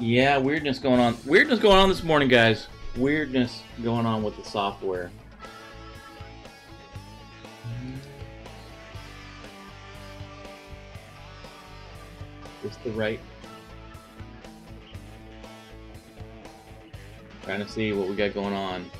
[0.00, 1.16] Yeah, weirdness going on.
[1.24, 2.66] Weirdness going on this morning, guys.
[2.96, 5.10] Weirdness going on with the software.
[12.64, 13.20] Is the right?
[17.42, 18.90] Trying to see what we got going on.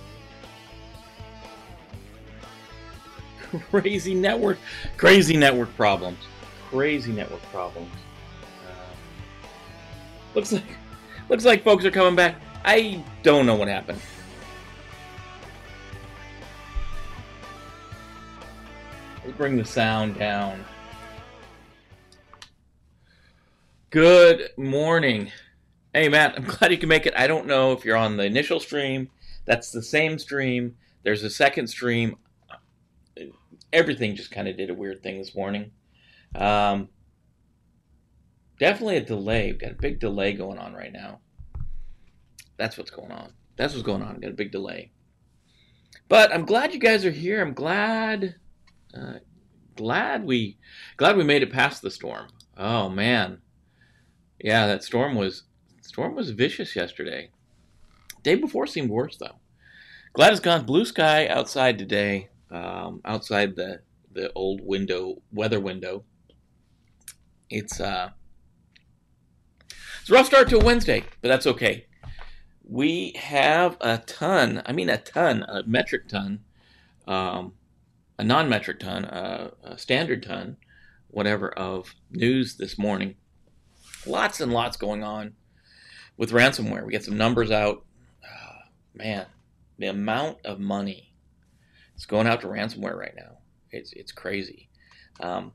[3.71, 4.59] Crazy network,
[4.97, 6.19] crazy network problems.
[6.69, 7.91] Crazy network problems.
[8.67, 8.95] Uh,
[10.35, 10.65] looks like,
[11.29, 12.37] looks like folks are coming back.
[12.65, 14.01] I don't know what happened.
[19.25, 20.65] Let's bring the sound down.
[23.91, 25.31] Good morning.
[25.95, 27.15] Hey, Matt, I'm glad you can make it.
[27.17, 29.09] I don't know if you're on the initial stream.
[29.45, 30.77] That's the same stream.
[31.05, 32.17] There's a second stream.
[33.73, 35.71] Everything just kind of did a weird thing this morning.
[36.35, 36.89] Um,
[38.59, 39.51] definitely a delay.
[39.51, 41.21] We've got a big delay going on right now.
[42.57, 43.33] That's what's going on.
[43.57, 44.15] That's what's going on.
[44.15, 44.91] We've got a big delay.
[46.09, 47.41] But I'm glad you guys are here.
[47.41, 48.37] I'm glad,
[48.97, 49.15] uh,
[49.77, 50.59] glad we,
[50.97, 52.29] glad we made it past the storm.
[52.57, 53.39] Oh man,
[54.41, 55.45] yeah, that storm was
[55.83, 57.31] storm was vicious yesterday.
[58.23, 59.37] Day before seemed worse though.
[60.13, 62.29] Glad it's gone blue sky outside today.
[62.51, 63.81] Um, outside the
[64.13, 66.05] the old window weather window.
[67.51, 68.11] It's uh
[70.05, 71.87] it's a rough start to a Wednesday, but that's okay.
[72.63, 76.41] We have a ton, I mean a ton, a metric ton,
[77.09, 77.55] um,
[78.19, 80.59] a non-metric ton, uh, a standard ton,
[81.09, 83.15] whatever, of news this morning
[84.05, 85.33] lots and lots going on
[86.19, 86.85] with ransomware.
[86.85, 87.87] We get some numbers out.
[88.23, 88.59] Oh,
[88.93, 89.25] man,
[89.79, 91.15] the amount of money
[91.95, 93.39] that's going out to ransomware right now,
[93.71, 94.69] it's, it's crazy.
[95.19, 95.53] Um,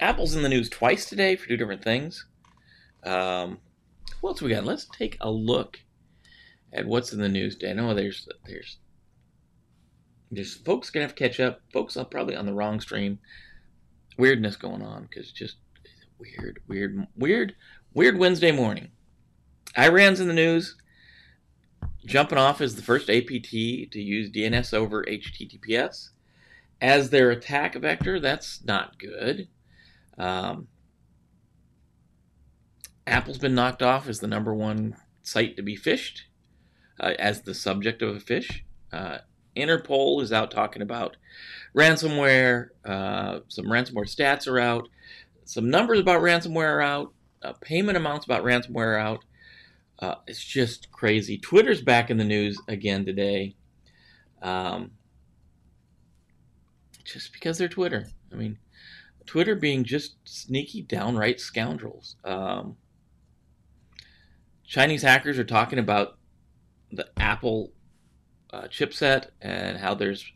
[0.00, 2.26] Apple's in the news twice today for two different things.
[3.02, 3.58] Um,
[4.20, 4.64] what else we got?
[4.64, 5.78] Let's take a look
[6.72, 7.70] at what's in the news today.
[7.70, 8.78] I know there's there's
[10.30, 11.60] there's folks gonna have to catch up.
[11.72, 13.18] Folks are probably on the wrong stream.
[14.18, 15.56] Weirdness going on because just
[16.18, 17.54] weird, weird, weird,
[17.94, 18.90] Weird Wednesday morning.
[19.76, 20.76] Iran's in the news.
[22.04, 26.10] Jumping off is the first APT to use DNS over HTTPS
[26.80, 28.20] as their attack vector.
[28.20, 29.48] That's not good.
[30.18, 30.68] Um,
[33.08, 36.22] Apple's been knocked off as the number one site to be phished,
[37.00, 38.64] uh, as the subject of a fish.
[38.92, 39.18] Uh,
[39.56, 41.16] Interpol is out talking about
[41.74, 42.68] ransomware.
[42.84, 44.88] Uh, some ransomware stats are out.
[45.44, 49.24] Some numbers about ransomware are out uh, payment amounts about ransomware out.
[49.98, 51.38] Uh, it's just crazy.
[51.38, 53.56] Twitter's back in the news again today.
[54.42, 54.92] Um,
[57.04, 58.06] just because they're Twitter.
[58.32, 58.58] I mean,
[59.26, 62.16] Twitter being just sneaky, downright scoundrels.
[62.24, 62.76] Um,
[64.68, 66.18] Chinese hackers are talking about
[66.92, 67.72] the Apple
[68.52, 70.30] uh, chipset and how there's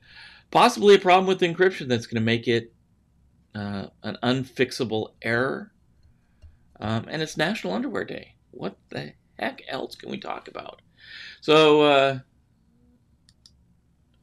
[0.50, 2.72] possibly a problem with encryption that's going to make it
[3.54, 5.72] uh, an unfixable error.
[6.81, 8.34] Um, and it's National Underwear Day.
[8.50, 10.81] What the heck else can we talk about?
[11.42, 12.19] So, uh,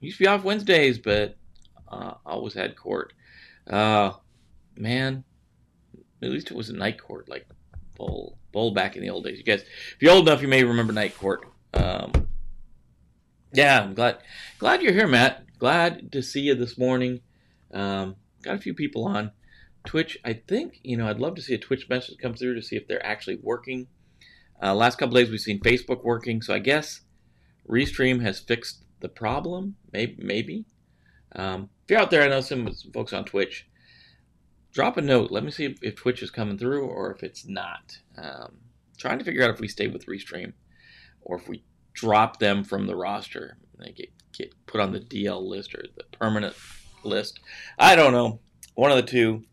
[0.02, 1.38] used to be off Wednesdays, but
[1.88, 3.14] uh, always had court.
[3.70, 4.14] Uh,
[4.76, 5.24] man,
[6.24, 7.48] at least it was a night court, like
[8.00, 9.38] bowl, bowl back in the old days.
[9.38, 11.46] You guys, if you're old enough, you may remember night court.
[11.74, 12.28] Um,
[13.54, 14.18] yeah, I'm glad,
[14.58, 15.46] glad you're here, Matt.
[15.60, 17.20] Glad to see you this morning.
[17.72, 19.32] Um, got a few people on.
[19.86, 22.62] Twitch, I think, you know, I'd love to see a Twitch message come through to
[22.62, 23.88] see if they're actually working.
[24.62, 27.02] Uh, last couple days we've seen Facebook working, so I guess
[27.68, 29.76] Restream has fixed the problem.
[29.92, 30.66] Maybe, maybe.
[31.36, 33.69] Um, if you're out there, I know some, some, folks on Twitch.
[34.74, 35.32] Drop a note.
[35.32, 37.98] Let me see if, Twitch is coming through or if it's not.
[38.18, 38.58] Um,
[38.98, 40.54] trying to figure out if we stay with Restream
[41.22, 41.64] or if we
[41.94, 43.58] drop them from the roster.
[43.78, 46.56] They get get put on the DL list or the permanent
[47.04, 47.40] list.
[47.78, 48.40] I don't know.
[48.76, 49.44] One of the two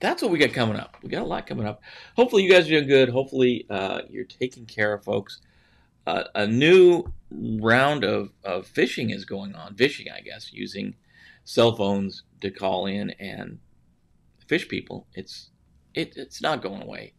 [0.00, 0.96] that's what we got coming up.
[1.02, 1.82] We got a lot coming up.
[2.16, 3.08] Hopefully, you guys are doing good.
[3.08, 5.40] Hopefully, uh, you're taking care of folks.
[6.06, 9.74] Uh, a new round of, of fishing is going on.
[9.74, 10.94] Fishing, I guess, using
[11.48, 13.58] cell phones to call in and
[14.46, 15.06] fish people.
[15.14, 15.48] It's
[15.94, 17.14] it, it's not going away.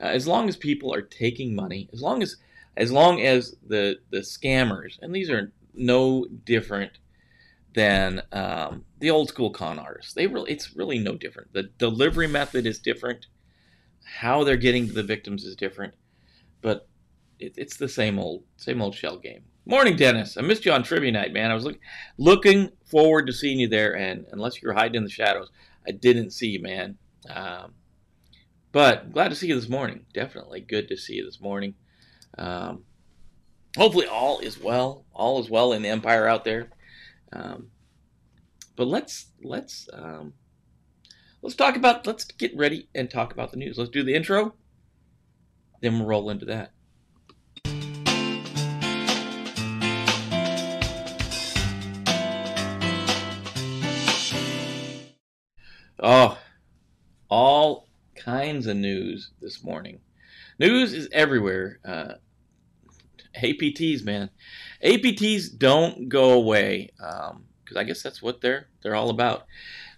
[0.00, 2.36] Uh, as long as people are taking money, as long as
[2.76, 6.98] as long as the the scammers, and these are no different
[7.74, 10.12] than um, the old school con artists.
[10.12, 11.52] They really, it's really no different.
[11.52, 13.26] The delivery method is different.
[14.02, 15.94] How they're getting to the victims is different,
[16.62, 16.88] but
[17.38, 19.44] it, it's the same old, same old shell game.
[19.70, 20.38] Morning, Dennis.
[20.38, 21.50] I missed you on trivia night, man.
[21.50, 21.78] I was look,
[22.16, 25.50] looking forward to seeing you there, and unless you're hiding in the shadows,
[25.86, 26.96] I didn't see you, man.
[27.28, 27.74] Um,
[28.72, 30.06] but glad to see you this morning.
[30.14, 31.74] Definitely good to see you this morning.
[32.38, 32.84] Um,
[33.76, 35.04] hopefully, all is well.
[35.12, 36.70] All is well in the empire out there.
[37.30, 37.66] Um,
[38.74, 40.32] but let's let's um,
[41.42, 43.76] let's talk about let's get ready and talk about the news.
[43.76, 44.54] Let's do the intro,
[45.82, 46.72] then we'll roll into that.
[56.00, 56.38] Oh,
[57.28, 59.98] all kinds of news this morning.
[60.60, 61.80] News is everywhere.
[61.84, 62.14] Uh,
[63.36, 64.30] APTs, man.
[64.84, 69.46] APTs don't go away because um, I guess that's what they're they're all about.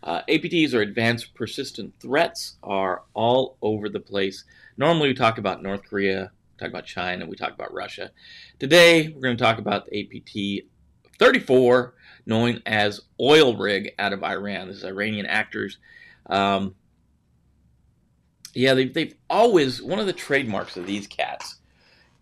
[0.02, 4.44] Uh, APTs or advanced persistent threats are all over the place.
[4.78, 8.10] Normally we talk about North Korea, talk about China, we talk about Russia.
[8.58, 10.66] Today we're going to talk about the APT
[11.18, 11.94] 34,
[12.30, 14.68] known as Oil Rig out of Iran.
[14.68, 15.76] This is Iranian actors.
[16.26, 16.76] Um,
[18.54, 21.56] yeah, they've, they've always, one of the trademarks of these cats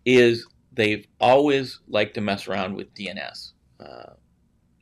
[0.05, 4.13] is they've always liked to mess around with DNS, uh,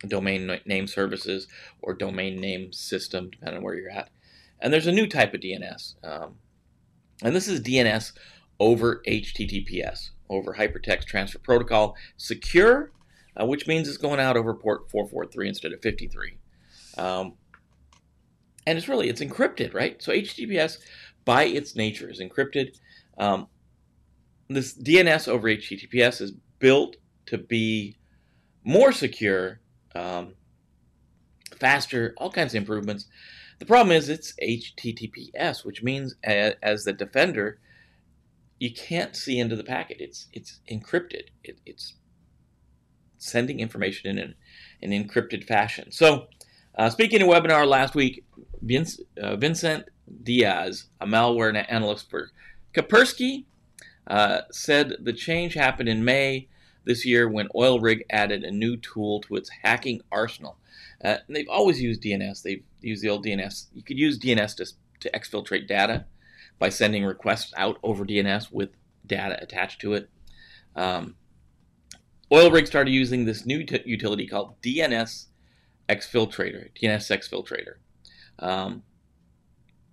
[0.07, 1.47] domain name services,
[1.81, 4.09] or domain name system, depending on where you're at.
[4.61, 5.95] And there's a new type of DNS.
[6.03, 6.35] Um,
[7.21, 8.13] and this is DNS
[8.59, 12.91] over HTTPS, over Hypertext Transfer Protocol, secure,
[13.39, 16.37] uh, which means it's going out over port 443 instead of 53.
[16.97, 17.33] Um,
[18.65, 20.01] and it's really, it's encrypted, right?
[20.01, 20.79] So HTTPS
[21.23, 22.77] by its nature is encrypted.
[23.17, 23.47] Um,
[24.49, 26.97] this DNS over HTTPS is built
[27.27, 27.97] to be
[28.63, 29.59] more secure,
[29.95, 30.33] um,
[31.59, 33.05] faster, all kinds of improvements.
[33.59, 37.59] The problem is it's HTTPS, which means as the defender,
[38.59, 39.97] you can't see into the packet.
[39.99, 41.29] It's it's encrypted.
[41.43, 41.93] It, it's
[43.17, 44.35] sending information in an,
[44.81, 45.91] an encrypted fashion.
[45.91, 46.27] So,
[46.75, 48.23] uh, speaking in a webinar last week,
[48.61, 49.85] Vince, uh, Vincent
[50.23, 52.31] Diaz, a malware analyst for
[52.73, 53.45] Kaspersky,
[54.07, 56.47] uh, said the change happened in May
[56.85, 60.57] this year when OilRig added a new tool to its hacking arsenal.
[61.03, 62.41] Uh, they've always used DNS.
[62.41, 63.67] They've used the old DNS.
[63.73, 64.65] You could use DNS to,
[65.01, 66.05] to exfiltrate data
[66.59, 68.69] by sending requests out over DNS with
[69.05, 70.09] data attached to it.
[70.75, 71.15] Um,
[72.31, 75.27] OilRig started using this new t- utility called DNS
[75.89, 77.75] Exfiltrator, DNS Exfiltrator.
[78.39, 78.83] Um,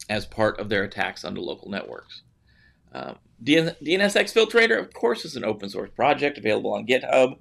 [0.09, 2.23] as part of their attacks on the local networks.
[2.93, 7.39] Um, DNS Exfiltrator, of course, is an open source project available on GitHub.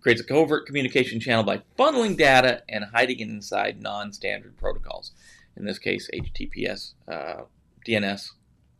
[0.00, 5.12] Creates a covert communication channel by funneling data and hiding it inside non standard protocols.
[5.56, 7.42] In this case, HTTPS, uh,
[7.86, 8.30] DNS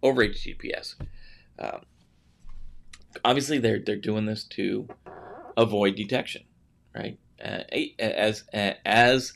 [0.03, 0.95] over HTTPS.
[1.59, 1.83] Um,
[3.25, 4.89] obviously, they're, they're doing this to
[5.57, 6.43] avoid detection,
[6.95, 7.19] right?
[7.43, 7.63] Uh,
[7.99, 8.45] as,
[8.85, 9.33] as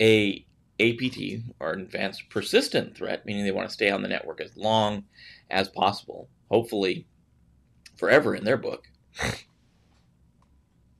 [0.00, 0.46] a
[0.80, 1.18] APT,
[1.60, 5.04] or advanced persistent threat, meaning they want to stay on the network as long
[5.50, 7.06] as possible, hopefully
[7.96, 8.88] forever in their book.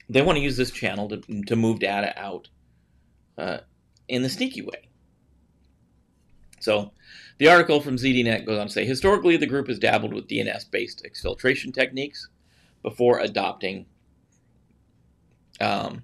[0.09, 2.49] They want to use this channel to, to move data out
[3.39, 3.59] uh,
[4.09, 4.89] in the sneaky way.
[6.63, 6.93] So,
[7.39, 10.71] the article from ZDNet goes on to say historically, the group has dabbled with DNS
[10.71, 12.29] based exfiltration techniques
[12.83, 13.87] before adopting.
[15.61, 16.03] Um,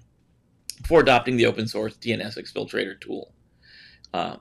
[0.81, 3.33] before adopting the open source DNS exfiltrator tool.
[4.13, 4.37] Uh,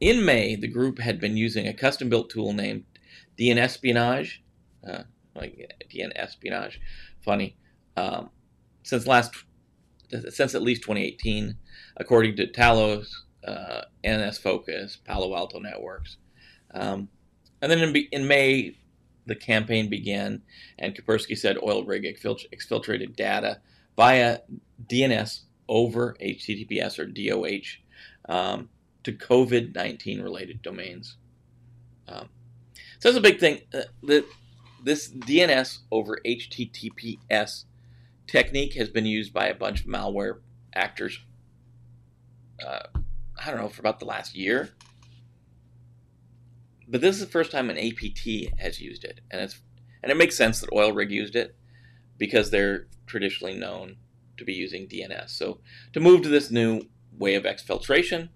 [0.00, 2.84] in May, the group had been using a custom built tool named
[3.38, 4.42] DNS Espionage,
[4.88, 5.02] uh,
[5.34, 6.80] like DN Espionage,
[7.24, 7.56] funny,
[7.96, 8.30] um,
[8.82, 9.34] since last
[10.30, 11.56] since at least 2018,
[11.96, 13.08] according to Talos,
[13.46, 16.16] uh, NS Focus, Palo Alto Networks.
[16.72, 17.08] Um,
[17.62, 18.76] and then in, in, May,
[19.26, 20.42] the campaign began,
[20.78, 23.60] and Kaspersky said oil rig exfiltrated data
[23.96, 24.38] via
[24.86, 28.68] DNS over HTTPS or DOH um,
[29.04, 31.16] to COVID 19 related domains.
[32.08, 32.28] Um,
[32.98, 33.60] so that's a big thing.
[33.72, 34.24] Uh, the,
[34.82, 37.64] this DNS over HTTPS
[38.26, 40.40] technique has been used by a bunch of malware
[40.74, 41.18] actors,
[42.64, 42.86] uh,
[43.40, 44.70] I don't know, for about the last year.
[46.86, 49.60] But this is the first time an APT has used it, and it's
[50.02, 51.56] and it makes sense that oil rig used it
[52.18, 53.96] because they're traditionally known
[54.36, 55.30] to be using DNS.
[55.30, 55.60] So
[55.92, 56.82] to move to this new
[57.16, 58.30] way of exfiltration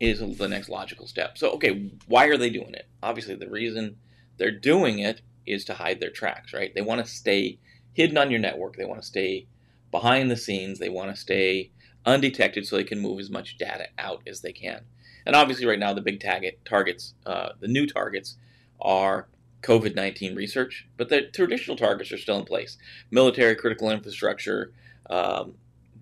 [0.00, 1.36] is the next logical step.
[1.36, 2.86] So, okay, why are they doing it?
[3.02, 3.96] Obviously, the reason
[4.36, 6.72] they're doing it is to hide their tracks, right?
[6.74, 7.58] They want to stay
[7.92, 8.76] hidden on your network.
[8.76, 9.48] They want to stay
[9.90, 10.78] behind the scenes.
[10.78, 11.72] They want to stay
[12.08, 14.82] undetected so they can move as much data out as they can.
[15.26, 18.36] And obviously, right now, the big target targets, uh, the new targets,
[18.80, 19.28] are
[19.62, 22.78] COVID 19 research, but the traditional targets are still in place
[23.10, 24.72] military, critical infrastructure,
[25.10, 25.54] um,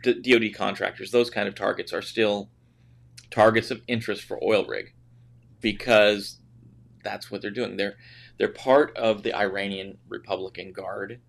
[0.02, 2.50] DoD contractors, those kind of targets are still
[3.30, 4.92] targets of interest for oil rig.
[5.60, 6.38] because
[7.02, 7.76] that's what they're doing.
[7.76, 7.96] They're
[8.38, 11.20] they're part of the Iranian Republican Guard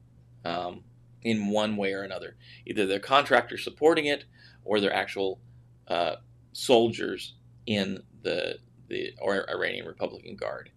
[0.44, 0.84] um,
[1.24, 2.36] in one way or another.
[2.66, 4.26] Either they're contractors supporting it,
[4.68, 5.40] or they're actual
[5.88, 6.18] uh,
[6.54, 10.70] soldiers in the the or Iranian Republican Guard.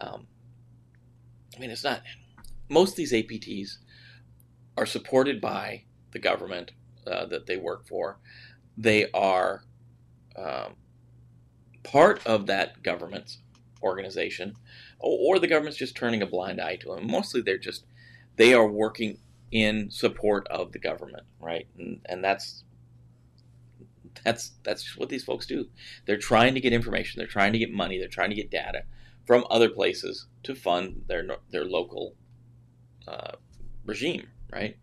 [0.00, 0.26] Um,
[1.56, 2.02] I mean, it's not.
[2.68, 3.78] Most of these APTs
[4.76, 6.72] are supported by the government
[7.06, 8.18] uh, that they work for.
[8.76, 9.64] They are
[10.36, 10.74] um,
[11.82, 13.38] part of that government's
[13.82, 14.56] organization,
[14.98, 17.10] or, or the government's just turning a blind eye to them.
[17.10, 17.84] Mostly, they're just
[18.36, 19.18] they are working
[19.50, 21.66] in support of the government, right?
[21.78, 22.64] And, and that's
[24.24, 25.68] that's that's what these folks do.
[26.06, 27.18] They're trying to get information.
[27.18, 27.98] They're trying to get money.
[27.98, 28.84] They're trying to get data
[29.26, 32.14] from other places to fund their their local
[33.06, 33.32] uh,
[33.84, 34.76] regime, right?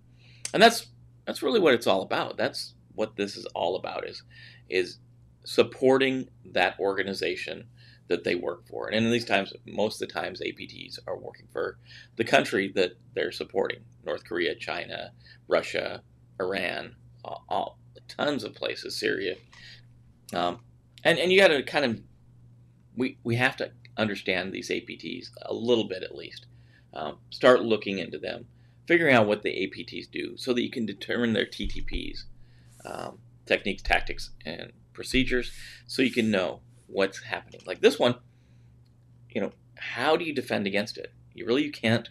[0.53, 0.87] And that's
[1.25, 2.37] that's really what it's all about.
[2.37, 4.23] That's what this is all about is
[4.69, 4.97] is
[5.45, 7.67] supporting that organization
[8.07, 8.87] that they work for.
[8.87, 11.77] And in these times, most of the times, APTs are working for
[12.15, 15.11] the country that they're supporting: North Korea, China,
[15.47, 16.01] Russia,
[16.39, 17.77] Iran, all,
[18.09, 19.35] tons of places, Syria.
[20.33, 20.59] Um,
[21.03, 22.01] and and you got to kind of
[22.95, 26.45] we we have to understand these APTs a little bit at least.
[26.93, 28.45] Um, start looking into them,
[28.87, 32.23] figuring out what the APTs do, so that you can determine their TTPs,
[32.85, 35.51] um, techniques, tactics, and procedures,
[35.85, 37.61] so you can know what's happening.
[37.65, 38.15] Like this one,
[39.29, 41.13] you know, how do you defend against it?
[41.33, 42.09] You really you can't.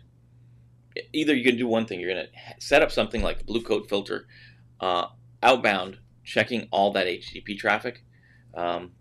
[1.12, 3.62] Either you can do one thing, you're going to set up something like the blue
[3.62, 4.26] coat filter
[4.81, 5.07] uh,
[5.42, 8.04] outbound, checking all that HTTP traffic.
[8.54, 8.92] Um,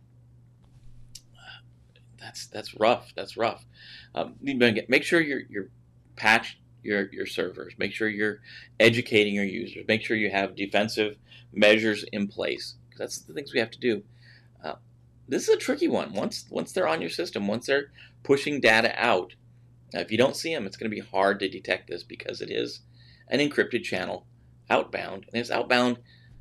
[2.19, 3.13] that's that's rough.
[3.15, 3.65] That's rough.
[4.13, 5.69] Um, make sure you're you're
[6.15, 7.73] patched your your servers.
[7.77, 8.39] Make sure you're
[8.79, 9.85] educating your users.
[9.87, 11.17] Make sure you have defensive
[11.53, 12.75] measures in place.
[12.97, 14.03] That's the things we have to do.
[14.63, 14.75] Uh,
[15.27, 16.13] this is a tricky one.
[16.13, 17.91] Once once they're on your system, once they're
[18.23, 19.35] pushing data out,
[19.95, 22.41] uh, if you don't see them, it's going to be hard to detect this because
[22.41, 22.81] it is
[23.27, 24.25] an encrypted channel
[24.69, 25.97] outbound, and it's outbound.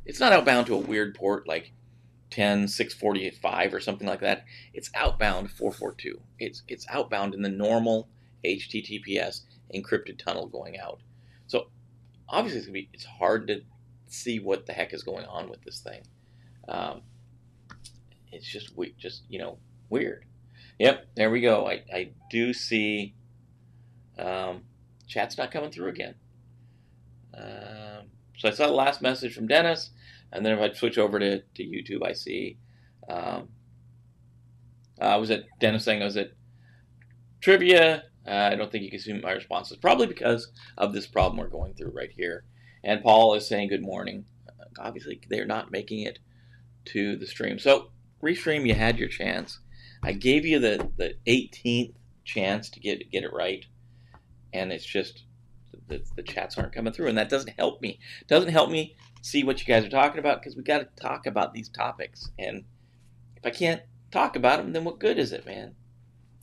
[0.06, 1.72] It's not outbound to a weird port like
[2.30, 4.44] 10 645 or something like that.
[4.72, 6.20] It's outbound 442.
[6.38, 8.08] It's it's outbound in the normal
[8.44, 9.42] HTTPS
[9.74, 11.00] encrypted tunnel going out.
[11.46, 11.68] So
[12.28, 13.62] obviously it's be it's hard to
[14.08, 16.02] see what the heck is going on with this thing.
[16.68, 17.02] Um,
[18.32, 19.58] it's just we just you know
[19.88, 20.24] weird.
[20.78, 21.66] Yep, there we go.
[21.66, 23.14] I, I do see
[24.18, 24.62] um,
[25.06, 26.14] chat's not coming through again.
[27.32, 29.90] Um, so I saw the last message from Dennis,
[30.36, 32.58] and then if I switch over to, to YouTube, I see
[33.08, 33.48] um,
[35.00, 36.32] uh, was it Dennis saying I was at
[37.40, 38.04] trivia.
[38.26, 41.48] Uh, I don't think you can see my responses, probably because of this problem we're
[41.48, 42.44] going through right here.
[42.82, 44.24] And Paul is saying good morning.
[44.48, 46.18] Uh, obviously, they're not making it
[46.86, 47.58] to the stream.
[47.58, 47.90] So,
[48.22, 49.60] restream, you had your chance.
[50.02, 53.64] I gave you the, the 18th chance to get get it right,
[54.52, 55.24] and it's just
[55.88, 58.00] the, the chats aren't coming through, and that doesn't help me.
[58.26, 61.26] Doesn't help me see what you guys are talking about because we got to talk
[61.26, 62.30] about these topics.
[62.38, 62.64] And
[63.36, 65.74] if I can't talk about them, then what good is it, man?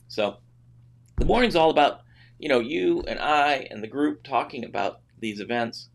[0.08, 0.38] So
[1.16, 2.00] the morning's all about
[2.38, 5.88] you know you and I and the group talking about these events.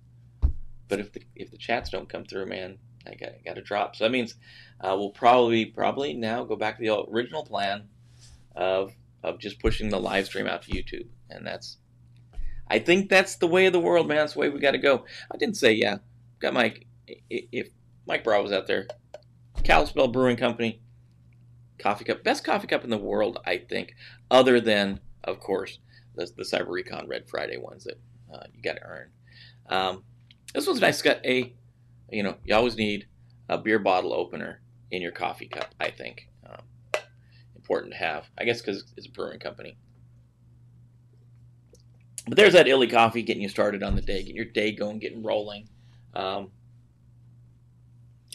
[0.87, 3.95] But if the if the chats don't come through, man, I got got to drop.
[3.95, 4.35] So that means
[4.81, 7.89] uh, we'll probably probably now go back to the original plan
[8.55, 8.93] of
[9.23, 11.77] of just pushing the live stream out to YouTube, and that's
[12.67, 14.17] I think that's the way of the world, man.
[14.17, 15.05] That's the way we got to go.
[15.31, 15.97] I didn't say yeah.
[16.39, 16.85] Got Mike.
[17.29, 17.69] If
[18.05, 18.87] Mike Bravo's out there,
[19.63, 20.81] Kalispell Brewing Company,
[21.79, 23.95] coffee cup, best coffee cup in the world, I think.
[24.31, 25.79] Other than, of course,
[26.15, 27.99] the, the Cyber Recon Red Friday ones that
[28.33, 29.09] uh, you got to earn.
[29.69, 30.03] Um,
[30.53, 30.95] this one's nice.
[30.95, 31.53] It's got a,
[32.11, 33.07] you know, you always need
[33.47, 35.73] a beer bottle opener in your coffee cup.
[35.79, 36.61] I think um,
[37.55, 38.29] important to have.
[38.37, 39.77] I guess because it's a brewing company.
[42.27, 44.99] But there's that illy coffee getting you started on the day, getting your day going,
[44.99, 45.67] getting rolling.
[46.13, 46.51] Um,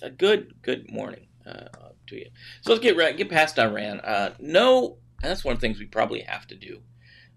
[0.02, 1.68] a good, good morning uh,
[2.08, 2.26] to you.
[2.60, 4.00] So let's get get past Iran.
[4.00, 6.80] Uh, no, that's one of the things we probably have to do.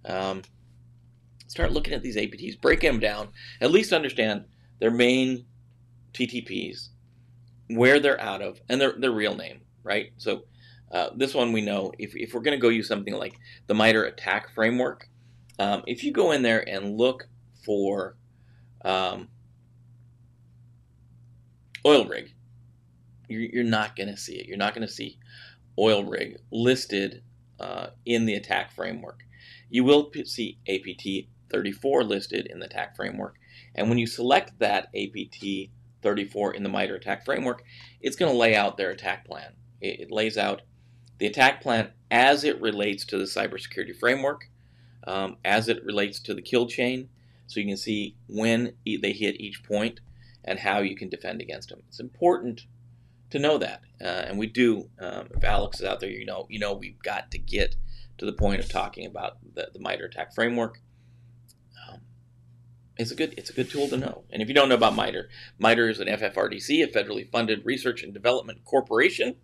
[0.06, 0.41] Um,
[1.48, 3.29] start looking at these APTs, breaking them down,
[3.62, 4.46] at least understand
[4.79, 5.46] their main
[6.13, 6.89] TTPs,
[7.70, 10.12] where they're out of, and their their real name, right?
[10.17, 10.44] So
[10.91, 13.74] uh, this one we know if, if we're going to go use something like the
[13.74, 15.10] MITRE ATT&CK framework,
[15.60, 17.27] um, if you go in there and look
[17.65, 18.15] for
[18.86, 19.27] um,
[21.88, 22.34] oil rig,
[23.27, 24.48] you're, you're not going to see it.
[24.48, 25.17] You're not going to see
[25.79, 27.24] oil rig listed
[27.60, 29.24] uh, in the attack framework.
[29.70, 33.36] You will see APT 34 listed in the attack framework.
[33.75, 37.63] And when you select that APT 34 in the MITRE ATT&CK framework,
[38.01, 39.53] it's going to lay out their attack plan.
[39.82, 40.62] It, it lays out
[41.17, 44.50] the attack plan as it relates to the cybersecurity framework,
[45.06, 47.10] um, as it relates to the kill chain,
[47.48, 50.01] so you can see when they hit each point
[50.48, 51.84] and how you can defend against them.
[51.89, 52.66] It's important
[53.30, 54.89] to know that, uh, and we do.
[55.00, 57.75] Um, if Alex is out there, you know, you know, we've got to get
[58.18, 60.82] to the point of talking about the, the MITRE attack framework.
[61.88, 62.00] Um,
[62.96, 64.24] it's a good it's a good tool to know.
[64.32, 68.01] And if you don't know about MITRE, MITRE is an FFRDC, a federally funded research
[68.01, 69.36] and development corporation,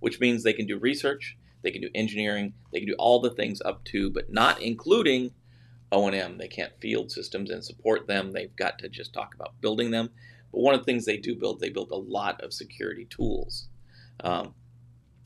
[0.00, 3.30] which means they can do research, they can do engineering, they can do all the
[3.30, 5.32] things up to, but not including
[5.92, 6.38] O&M.
[6.38, 8.32] They can't field systems and support them.
[8.32, 10.10] They've got to just talk about building them.
[10.52, 13.68] But one of the things they do build, they build a lot of security tools.
[14.22, 14.54] Um,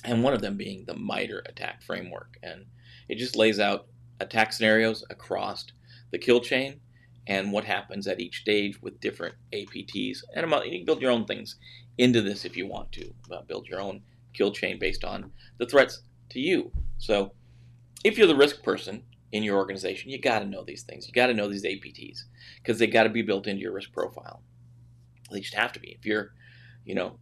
[0.05, 2.37] and one of them being the MITRE attack framework.
[2.43, 2.67] And
[3.09, 3.87] it just lays out
[4.21, 5.67] attack scenarios across
[6.11, 6.81] the kill chain
[7.27, 10.19] and what happens at each stage with different APTs.
[10.35, 11.57] And you can build your own things
[11.99, 13.13] into this if you want to.
[13.31, 14.03] Uh, build your own
[14.35, 16.71] kill chain based on the threats to you.
[16.99, 17.33] So
[18.05, 19.03] if you're the risk person
[19.33, 21.07] in your organization, you got to know these things.
[21.07, 22.25] You got to know these APTs
[22.63, 24.43] because they got to be built into your risk profile.
[25.31, 25.97] They just have to be.
[25.99, 26.33] If you're,
[26.85, 27.19] you know,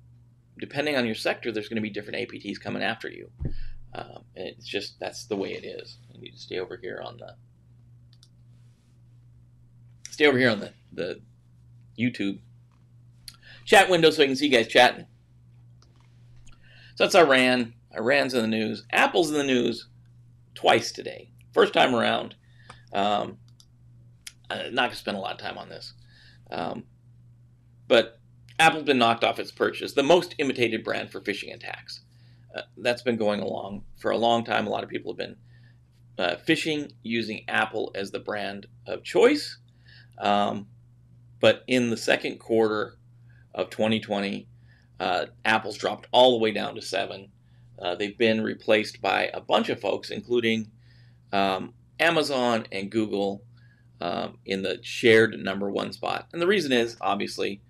[0.58, 3.30] depending on your sector, there's going to be different APTs coming after you.
[3.94, 5.98] Um, and it's just that's the way it is.
[6.12, 7.34] You need to stay over here on the
[10.10, 11.20] stay over here on the the
[11.98, 12.38] YouTube
[13.64, 15.06] chat window so I can see you guys chatting.
[16.94, 17.74] So that's Iran.
[17.94, 18.84] Iran's in the news.
[18.90, 19.88] Apple's in the news
[20.54, 21.30] twice today.
[21.52, 22.34] First time around.
[22.92, 23.38] Um,
[24.50, 25.94] I'm not gonna spend a lot of time on this,
[26.50, 26.84] um,
[27.92, 28.18] but
[28.58, 32.00] Apple's been knocked off its purchase, the most imitated brand for phishing attacks.
[32.56, 34.66] Uh, that's been going along for a long time.
[34.66, 35.36] A lot of people have been
[36.18, 39.58] uh, phishing using Apple as the brand of choice.
[40.18, 40.68] Um,
[41.38, 42.96] but in the second quarter
[43.54, 44.48] of 2020,
[44.98, 47.28] uh, Apple's dropped all the way down to seven.
[47.78, 50.70] Uh, they've been replaced by a bunch of folks, including
[51.30, 53.44] um, Amazon and Google,
[54.00, 56.28] um, in the shared number one spot.
[56.32, 57.60] And the reason is obviously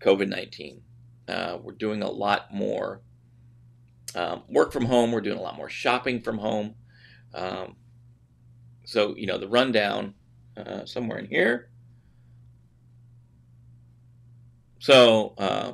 [0.00, 0.82] COVID 19.
[1.28, 3.02] Uh, we're doing a lot more
[4.14, 5.12] um, work from home.
[5.12, 6.74] We're doing a lot more shopping from home.
[7.34, 7.76] Um,
[8.84, 10.14] so, you know, the rundown
[10.56, 11.70] uh, somewhere in here.
[14.78, 15.72] So, uh,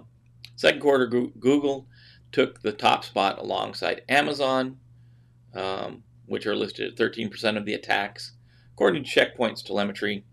[0.56, 1.86] second quarter, Google
[2.32, 4.78] took the top spot alongside Amazon,
[5.54, 8.32] um, which are listed at 13% of the attacks,
[8.72, 10.24] according to Checkpoint's telemetry,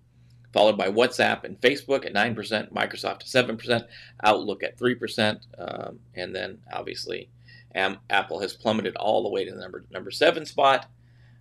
[0.53, 3.85] followed by WhatsApp and Facebook at 9%, Microsoft at 7%,
[4.23, 7.29] Outlook at 3%, um, and then obviously
[7.75, 10.89] Am- Apple has plummeted all the way to the number number seven spot,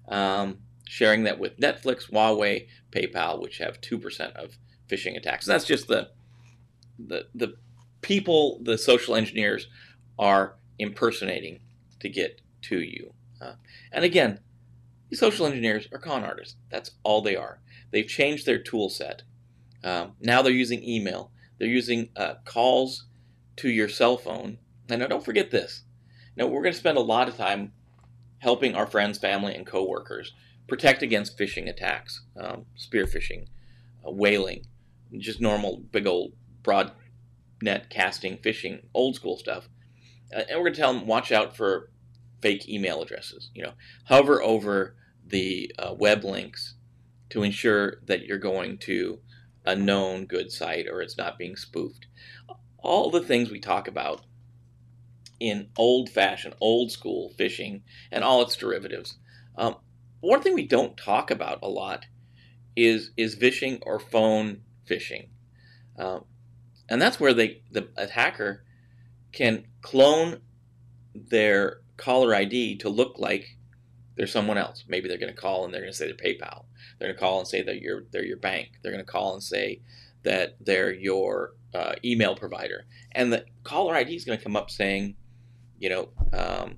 [0.09, 4.57] um, sharing that with Netflix, Huawei, PayPal, which have two percent of
[4.89, 5.47] phishing attacks.
[5.47, 6.11] And that's just the
[6.99, 7.55] the the
[8.01, 9.69] people, the social engineers,
[10.19, 11.61] are impersonating
[12.01, 13.13] to get to you.
[13.41, 13.55] Uh,
[13.93, 14.39] and again,
[15.09, 16.57] these social engineers are con artists.
[16.71, 17.59] That's all they are.
[17.93, 19.23] They've changed their tool set.
[19.83, 21.33] Um, now they're using email.
[21.59, 23.07] They're using uh, calls
[23.57, 24.59] to your cell phone.
[24.89, 25.85] And now don't forget this
[26.37, 27.73] now, we're going to spend a lot of time
[28.39, 30.33] helping our friends, family, and coworkers
[30.69, 33.49] protect against phishing attacks, um, spear phishing,
[34.07, 34.65] uh, whaling,
[35.19, 36.93] just normal big old broad
[37.61, 39.69] net casting, phishing, old school stuff.
[40.35, 41.91] Uh, and we're going to tell them watch out for
[42.41, 43.51] fake email addresses.
[43.55, 43.73] You know,
[44.07, 46.75] hover over the uh, web links
[47.31, 49.21] to ensure that you're going to
[49.65, 52.07] a known good site or it's not being spoofed.
[52.79, 54.23] All the things we talk about
[55.39, 59.19] in old fashioned, old school phishing and all its derivatives.
[59.57, 59.77] Um,
[60.21, 62.07] one thing we don't talk about a lot
[62.77, 65.29] is is vishing or phone phishing,
[65.99, 66.25] um,
[66.89, 68.65] and that's where they the attacker
[69.33, 70.41] can clone
[71.15, 73.57] their caller ID to look like
[74.17, 74.85] they're someone else.
[74.87, 76.65] Maybe they're going to call and they're going to say they're PayPal.
[76.99, 78.73] They're going to call and say that you're they're your bank.
[78.83, 79.81] They're going to call and say
[80.23, 84.71] that they're your uh, email provider, and the caller ID is going to come up
[84.71, 85.17] saying
[85.81, 86.77] you know, um,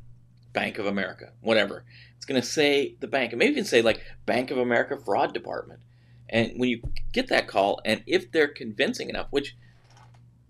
[0.54, 1.84] Bank of America, whatever.
[2.16, 3.32] It's going to say the bank.
[3.32, 5.80] It may even say like Bank of America Fraud Department.
[6.28, 6.80] And when you
[7.12, 9.56] get that call, and if they're convincing enough, which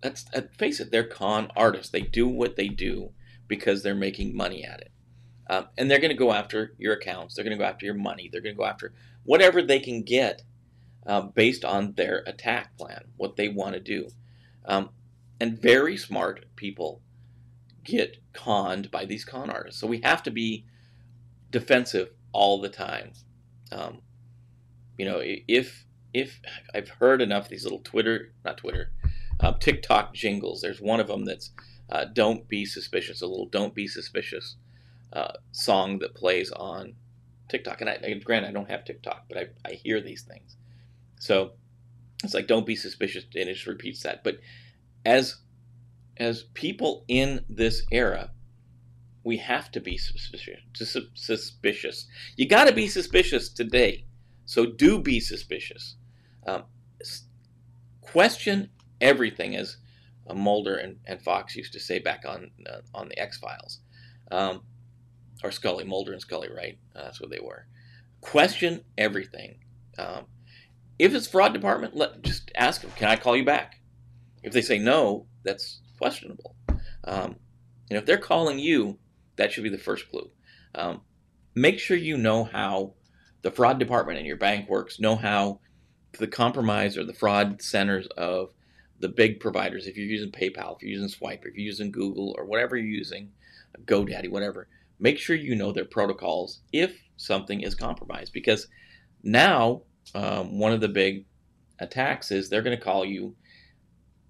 [0.05, 1.91] let's uh, face it, they're con artists.
[1.91, 3.11] They do what they do
[3.49, 4.93] because they're making money at it.
[5.49, 7.35] Um, and they're going to go after your accounts.
[7.35, 8.29] They're going to go after your money.
[8.31, 8.93] They're going to go after
[9.25, 10.43] whatever they can get
[11.07, 14.09] uh, based on their attack plan, what they want to do.
[14.65, 14.91] Um,
[15.41, 17.03] and very smart people
[17.85, 19.81] get conned by these con artists.
[19.81, 20.65] So we have to be
[21.51, 23.13] defensive all the time.
[23.73, 24.03] Um,
[24.97, 26.41] you know, if if
[26.75, 28.93] I've heard enough of these little Twitter, not Twitter,
[29.41, 30.61] uh, TikTok jingles.
[30.61, 31.51] There's one of them that's
[31.89, 34.57] uh, "Don't be suspicious." A little "Don't be suspicious."
[35.13, 36.95] uh, song that plays on
[37.53, 37.81] TikTok.
[37.81, 40.57] And I, granted, I don't have TikTok, but I, I hear these things.
[41.21, 41.53] So
[42.25, 44.25] it's like, don't be suspicious, and it just repeats that.
[44.25, 44.39] But
[45.05, 45.37] as
[46.17, 48.31] as people in this era,
[49.25, 50.61] we have to be suspicious.
[51.15, 52.07] Suspicious.
[52.37, 54.05] You got to be suspicious today.
[54.45, 55.97] So do be suspicious.
[56.47, 56.65] Um,
[58.01, 59.77] question everything, as
[60.29, 63.81] uh, Mulder and, and, Fox used to say back on uh, on the X Files,
[64.31, 64.63] um,
[65.43, 66.79] or Scully, Mulder and Scully, right?
[66.95, 67.67] Uh, that's what they were.
[68.21, 69.59] Question everything.
[69.99, 70.27] Um,
[70.99, 72.91] if it's fraud department, let just ask them.
[72.97, 73.81] Can I call you back?
[74.43, 76.57] If they say no, that's questionable.
[77.05, 77.37] Um,
[77.91, 78.99] and if they're calling you,
[79.37, 80.31] that should be the first clue.
[80.75, 81.03] Um,
[81.55, 82.95] make sure you know how
[83.43, 85.01] the fraud department in your bank works.
[85.01, 85.61] Know how
[86.19, 88.53] the compromise or the fraud centers of
[89.01, 89.87] the big providers.
[89.87, 92.87] If you're using PayPal, if you're using Swipe, if you're using Google or whatever you're
[92.87, 93.31] using,
[93.85, 94.69] GoDaddy, whatever.
[95.03, 98.69] Make sure you know their protocols if something is compromised because
[99.25, 99.83] now
[100.15, 101.25] um, one of the big
[101.81, 103.35] attacks is they're going to call you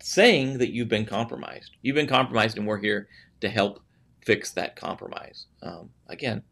[0.01, 1.73] saying that you've been compromised.
[1.83, 3.09] You've been compromised, and we're here
[3.43, 3.81] to help
[4.25, 5.45] fix that compromise.
[5.63, 6.43] Um, again,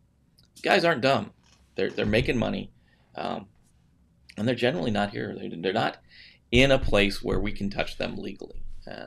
[0.63, 1.31] guys aren't dumb.
[1.77, 2.71] They're they're making money,
[3.17, 3.47] um,
[4.37, 5.35] and they're generally not here.
[5.35, 5.97] They're not
[6.53, 8.63] in a place where we can touch them legally.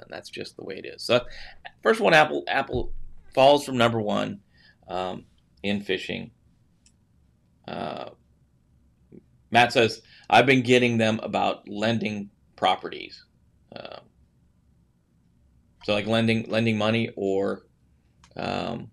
[0.09, 1.03] That's just the way it is.
[1.03, 1.21] So,
[1.83, 2.91] first one, Apple Apple
[3.35, 4.39] falls from number one
[4.87, 5.25] um,
[5.61, 6.31] in phishing.
[7.67, 8.09] Uh,
[9.51, 13.23] Matt says, I've been getting them about lending properties.
[13.75, 13.99] Uh,
[15.83, 17.63] so like lending lending money or
[18.35, 18.89] um,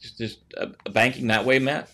[0.00, 1.90] just just uh, banking that way, Matt.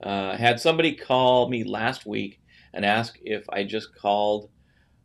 [0.00, 2.40] Uh, had somebody call me last week
[2.72, 4.50] and ask if I just called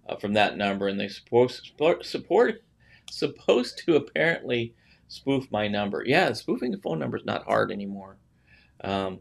[0.07, 2.63] uh, from that number, and they supposed support, support
[3.09, 4.73] supposed to apparently
[5.07, 6.03] spoof my number.
[6.05, 8.17] Yeah, spoofing a phone number is not hard anymore.
[8.83, 9.19] Um,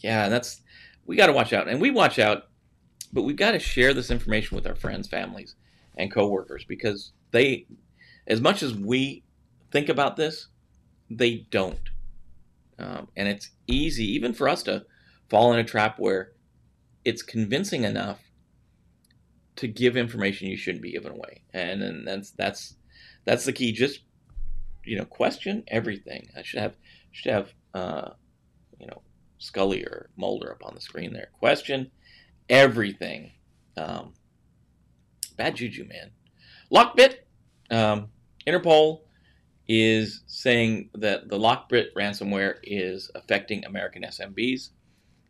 [0.00, 0.62] yeah, that's
[1.06, 2.44] we got to watch out, and we watch out,
[3.12, 5.54] but we've got to share this information with our friends, families,
[5.96, 7.66] and coworkers because they,
[8.26, 9.22] as much as we
[9.70, 10.48] think about this,
[11.10, 11.90] they don't,
[12.78, 14.84] um, and it's easy even for us to
[15.28, 16.32] fall in a trap where
[17.04, 18.20] it's convincing enough
[19.56, 22.76] to give information you shouldn't be giving away, and then that's that's
[23.24, 23.72] that's the key.
[23.72, 24.00] Just
[24.84, 26.28] you know, question everything.
[26.36, 26.76] I should have
[27.12, 28.10] should have uh,
[28.78, 29.02] you know
[29.38, 31.28] Scully or Mulder up on the screen there.
[31.38, 31.90] Question
[32.48, 33.32] everything.
[33.76, 34.14] Um,
[35.36, 36.10] bad juju, man.
[36.72, 37.16] Lockbit,
[37.70, 38.08] um,
[38.46, 39.00] Interpol
[39.66, 44.70] is saying that the Lockbit ransomware is affecting American SMBs.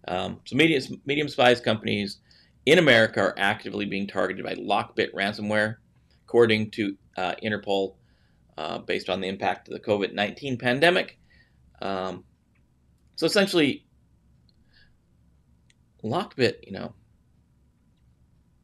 [0.09, 2.19] Um, so medium, medium sized companies
[2.67, 5.77] in America are actively being targeted by Lockbit ransomware,
[6.25, 7.95] according to uh, Interpol,
[8.57, 11.19] uh, based on the impact of the COVID 19 pandemic.
[11.83, 12.25] Um,
[13.17, 13.85] so essentially,
[16.03, 16.95] Lockbit, you know,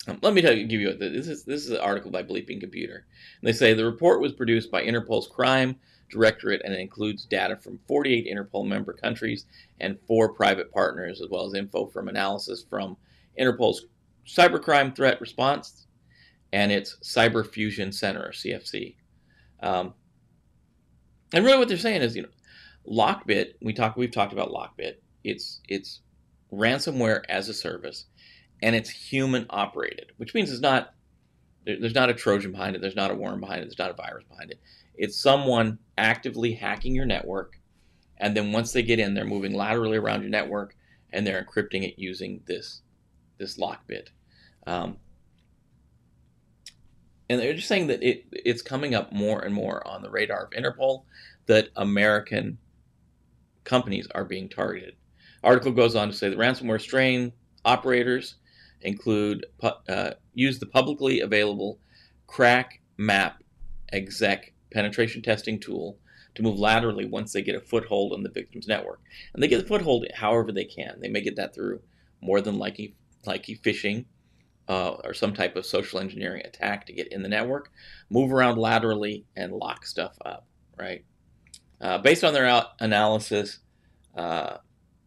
[0.09, 2.61] um, let me tell you, give you this is this is an article by Bleeping
[2.61, 3.05] Computer.
[3.41, 5.77] And they say the report was produced by Interpol's Crime
[6.11, 9.45] Directorate and it includes data from 48 Interpol member countries
[9.79, 12.97] and four private partners, as well as info from analysis from
[13.37, 13.87] Interpol's
[14.27, 15.87] Cybercrime Threat Response
[16.53, 18.97] and its Cyber Fusion Center, or CFC.
[19.63, 19.95] Um,
[21.33, 22.29] and really, what they're saying is, you know,
[22.89, 23.55] Lockbit.
[23.61, 23.97] We talk.
[23.97, 24.95] We've talked about Lockbit.
[25.23, 26.01] It's it's
[26.53, 28.07] ransomware as a service,
[28.63, 30.95] and it's human operated, which means it's not.
[31.65, 32.83] there's not a Trojan behind it.
[32.83, 33.65] There's not a worm behind it.
[33.67, 34.61] There's not a virus behind it.
[34.97, 37.59] It's someone actively hacking your network,
[38.17, 40.75] and then once they get in, they're moving laterally around your network,
[41.13, 42.83] and they're encrypting it using this
[43.41, 44.09] this Lockbit.
[44.67, 44.99] Um,
[47.29, 50.45] and they're just saying that it it's coming up more and more on the radar
[50.45, 51.05] of Interpol
[51.47, 52.59] that American
[53.65, 54.95] companies are being targeted.
[55.43, 57.33] Article goes on to say the ransomware strain
[57.65, 58.37] operators
[58.83, 59.47] include
[59.89, 61.79] uh, use the publicly available
[62.27, 63.43] Crack Map
[63.93, 65.99] exec penetration testing tool
[66.35, 69.01] to move laterally once they get a foothold on the victim's network.
[69.33, 70.99] And they get a foothold however they can.
[71.01, 71.81] They may get that through
[72.21, 72.95] more than likely
[73.27, 74.05] likely phishing
[74.69, 77.73] uh, or some type of social engineering attack to get in the network,
[78.09, 80.47] move around laterally and lock stuff up,
[80.79, 81.05] right?
[81.81, 83.59] Uh, based on their analysis,
[84.17, 84.59] uh,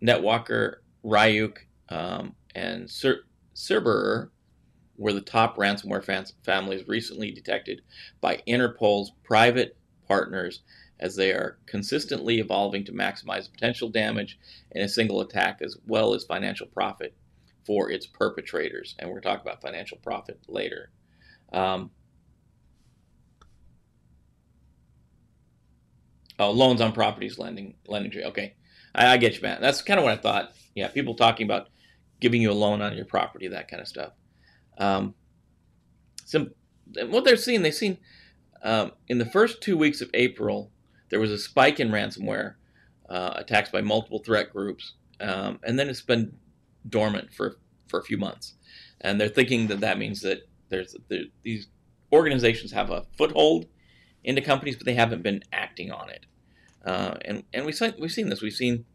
[0.02, 3.24] NetWalker, Ryuk, um, and Cer-
[3.54, 4.30] Cerberus
[4.98, 7.82] were the top ransomware fans- families recently detected
[8.20, 10.62] by Interpol's private partners
[11.00, 14.38] as they are consistently evolving to maximize potential damage
[14.72, 17.16] in a single attack as well as financial profit
[17.66, 18.96] for its perpetrators.
[19.00, 20.92] And we're going to talk about financial profit later.
[21.52, 21.92] Um,
[26.40, 28.24] Oh, loans on properties lending lending.
[28.24, 28.56] Okay,
[28.96, 29.62] I, I get you, Matt.
[29.62, 30.54] That's kind of what I thought.
[30.76, 31.70] Yeah, people talking about
[32.20, 34.14] giving you a loan on your property, that kind of stuff.
[34.78, 35.14] Um,
[36.26, 36.52] some
[37.08, 37.98] what they're seeing, they've seen
[38.64, 40.72] um, in the first two weeks of April,
[41.10, 42.56] there was a spike in ransomware
[43.10, 46.36] uh, attacks by multiple threat groups, um, and then it's been
[46.88, 48.56] dormant for for a few months,
[49.02, 51.68] and they're thinking that that means that there's there, these
[52.12, 53.66] organizations have a foothold
[54.24, 56.26] into companies, but they haven't been acting on it.
[56.86, 58.42] Uh, and and we we've seen this.
[58.42, 58.86] We've seen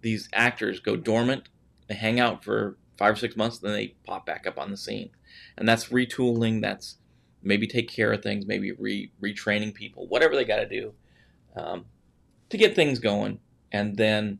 [0.00, 1.48] these actors go dormant,
[1.88, 4.76] they hang out for five or six months, then they pop back up on the
[4.76, 5.10] scene,
[5.56, 6.60] and that's retooling.
[6.60, 6.96] That's
[7.42, 10.92] maybe take care of things, maybe re retraining people, whatever they got to do
[11.56, 11.86] um,
[12.50, 13.40] to get things going,
[13.72, 14.38] and then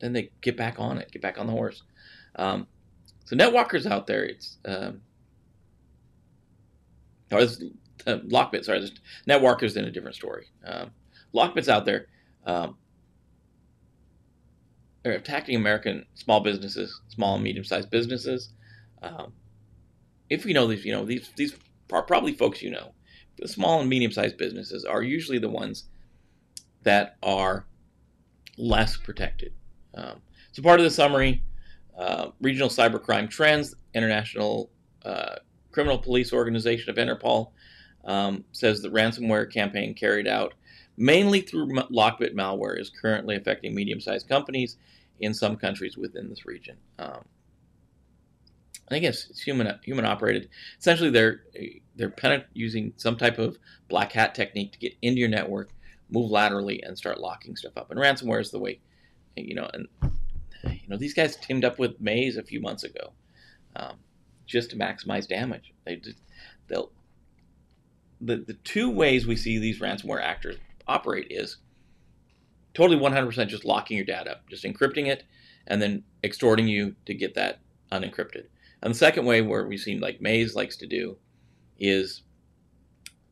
[0.00, 1.82] then they get back on it, get back on the horse.
[2.36, 2.66] Um,
[3.24, 4.24] so NetWalker's out there.
[4.24, 5.00] It's um,
[7.30, 7.46] or oh,
[8.06, 8.64] uh, Lockbit.
[8.64, 8.88] Sorry,
[9.28, 10.46] NetWalker's in a different story.
[10.64, 10.90] Um,
[11.34, 12.06] Lockbit's out there.
[12.46, 12.76] Um,
[15.02, 18.50] they're attacking American small businesses, small and medium-sized businesses.
[19.02, 19.32] Um,
[20.30, 21.54] if you know these, you know these these
[21.92, 22.92] are probably folks you know.
[23.36, 25.84] The small and medium-sized businesses are usually the ones
[26.84, 27.66] that are
[28.56, 29.52] less protected.
[29.94, 30.20] Um,
[30.52, 31.42] so part of the summary,
[31.96, 34.70] uh, regional cybercrime trends, International
[35.04, 35.36] uh,
[35.72, 37.50] Criminal Police Organization of Interpol
[38.04, 40.54] um, says the ransomware campaign carried out
[40.96, 44.76] mainly through Lockbit malware is currently affecting medium-sized companies
[45.20, 46.76] in some countries within this region.
[46.98, 47.24] Um,
[48.90, 50.50] I guess it's human human operated.
[50.78, 51.42] Essentially, they're
[51.96, 53.56] they're using some type of
[53.88, 55.70] black hat technique to get into your network,
[56.10, 57.90] move laterally, and start locking stuff up.
[57.90, 58.80] And ransomware is the way,
[59.36, 59.68] you know.
[59.72, 59.88] And
[60.64, 63.12] you know these guys teamed up with Maze a few months ago,
[63.76, 63.96] um,
[64.46, 65.72] just to maximize damage.
[65.84, 66.00] They
[66.68, 66.90] they'll
[68.20, 71.58] the the two ways we see these ransomware actors operate is
[72.74, 75.22] totally 100% just locking your data up, just encrypting it,
[75.66, 77.60] and then extorting you to get that
[77.92, 78.46] unencrypted.
[78.82, 81.16] And the second way, where we've seen like Maze likes to do,
[81.78, 82.22] is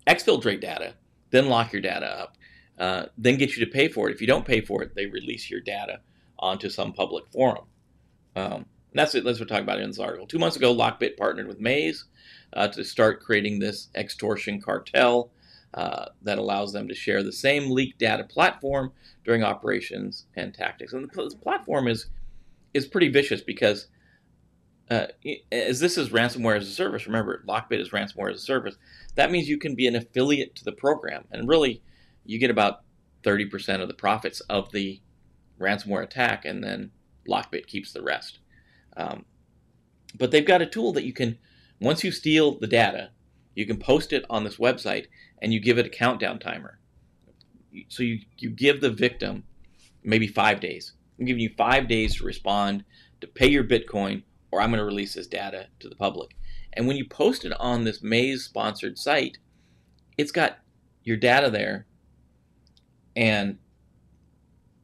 [0.07, 0.95] exfiltrate data,
[1.31, 2.37] then lock your data up,
[2.83, 4.12] uh, then get you to pay for it.
[4.12, 6.01] If you don't pay for it, they release your data
[6.37, 7.66] onto some public forum.
[8.35, 9.23] Um, that's it.
[9.23, 10.27] That's what we're talking about in this article.
[10.27, 12.07] Two months ago, Lockbit partnered with Maze
[12.53, 15.31] uh, to start creating this extortion cartel
[15.75, 18.90] uh, that allows them to share the same leaked data platform
[19.25, 20.92] during operations and tactics.
[20.92, 22.07] And the platform is
[22.75, 23.87] is pretty vicious because
[24.90, 25.07] uh,
[25.53, 28.77] as this is ransomware as a service, remember Lockbit is ransomware as a service.
[29.14, 31.81] That means you can be an affiliate to the program, and really,
[32.25, 32.83] you get about
[33.23, 35.01] thirty percent of the profits of the
[35.61, 36.91] ransomware attack, and then
[37.29, 38.39] Lockbit keeps the rest.
[38.97, 39.25] Um,
[40.19, 41.39] but they've got a tool that you can,
[41.81, 43.11] once you steal the data,
[43.55, 45.07] you can post it on this website,
[45.41, 46.79] and you give it a countdown timer.
[47.89, 49.45] So you, you give the victim
[50.03, 50.93] maybe five days.
[51.19, 52.85] I'm giving you five days to respond,
[53.21, 56.37] to pay your Bitcoin, or I'm going to release this data to the public.
[56.75, 59.39] And when you post it on this Maze sponsored site,
[60.19, 60.59] it's got
[61.05, 61.87] your data there
[63.16, 63.59] and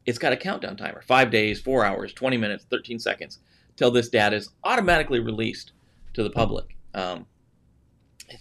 [0.06, 3.38] it's got a countdown timer five days, four hours, 20 minutes, 13 seconds
[3.76, 5.72] till this data is automatically released
[6.14, 6.76] to the public.
[6.94, 7.26] Um,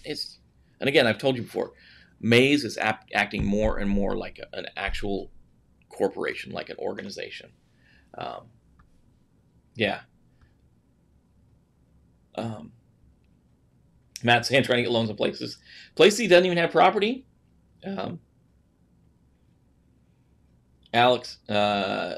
[0.04, 0.38] it's,
[0.80, 1.72] and again, I've told you before,
[2.20, 5.30] Maze is ap- acting more and more like a, an actual
[5.88, 7.50] corporation, like an organization.
[8.16, 8.46] Um,
[9.76, 10.00] yeah.
[12.34, 12.72] Um,
[14.22, 15.58] Matt saying trying to get loans in places.
[15.94, 17.26] Places he doesn't even have property.
[17.84, 18.20] Um,
[20.92, 22.16] Alex, uh,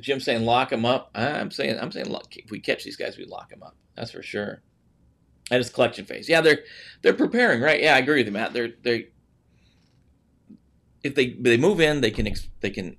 [0.00, 1.10] Jim saying lock them up.
[1.14, 3.76] I'm saying I'm saying lock, if we catch these guys, we lock them up.
[3.96, 4.62] That's for sure.
[5.50, 6.28] And it's collection phase.
[6.28, 6.60] Yeah, they're
[7.02, 7.80] they're preparing, right?
[7.80, 8.52] Yeah, I agree with you, Matt.
[8.52, 9.08] They're they
[11.02, 12.28] if they they move in, they can
[12.60, 12.96] they can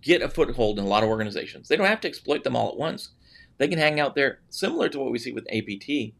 [0.00, 1.68] get a foothold in a lot of organizations.
[1.68, 3.10] They don't have to exploit them all at once.
[3.58, 6.14] They can hang out there, similar to what we see with APT,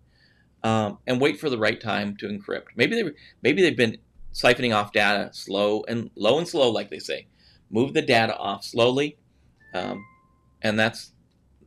[0.62, 2.68] um, and wait for the right time to encrypt.
[2.76, 3.10] Maybe they
[3.42, 3.98] maybe they've been
[4.32, 7.26] siphoning off data slow and low and slow, like they say.
[7.74, 9.18] Move the data off slowly,
[9.74, 10.04] um,
[10.62, 11.12] and that's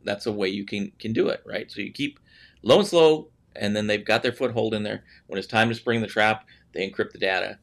[0.05, 1.69] that's a way you can can do it, right?
[1.69, 2.19] So you keep
[2.63, 5.03] low and slow, and then they've got their foothold in there.
[5.27, 7.59] When it's time to spring the trap, they encrypt the data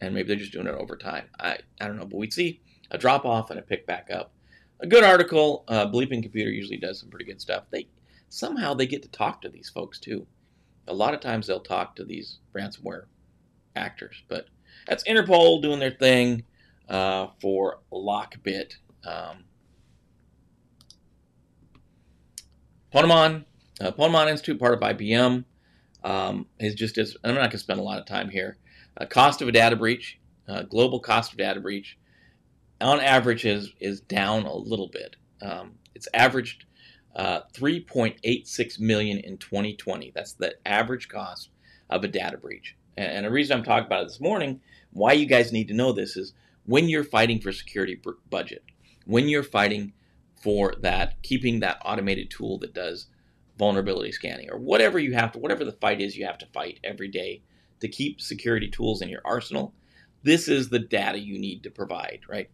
[0.00, 1.24] and maybe they're just doing it over time.
[1.38, 4.32] I, I don't know, but we see a drop off and a pick back up.
[4.80, 5.64] A good article.
[5.68, 7.64] Uh, Bleeping Computer usually does some pretty good stuff.
[7.70, 7.86] They
[8.30, 10.26] somehow they get to talk to these folks too.
[10.88, 13.04] A lot of times they'll talk to these ransomware
[13.76, 14.46] actors, but
[14.86, 16.44] that's Interpol doing their thing
[16.90, 18.74] uh, for Lockbit.
[19.04, 19.44] Um,
[22.92, 23.44] Ponemon,
[23.80, 25.44] uh, Ponemon Institute, part of IBM,
[26.02, 28.58] um, is just as I'm not going to spend a lot of time here.
[28.96, 30.18] Uh, cost of a data breach.
[30.48, 31.96] uh, global cost of data breach,
[32.80, 35.16] on average, is is down a little bit.
[35.40, 36.64] Um, it's averaged
[37.14, 40.12] uh, 3.86 million in 2020.
[40.14, 41.50] That's the average cost
[41.88, 42.76] of a data breach.
[42.96, 44.60] And, and the reason I'm talking about it this morning,
[44.92, 46.34] why you guys need to know this is
[46.70, 48.62] when you're fighting for security budget,
[49.04, 49.92] when you're fighting
[50.40, 53.08] for that, keeping that automated tool that does
[53.58, 56.78] vulnerability scanning or whatever you have to, whatever the fight is you have to fight
[56.84, 57.42] every day
[57.80, 59.74] to keep security tools in your arsenal,
[60.22, 62.48] this is the data you need to provide, right?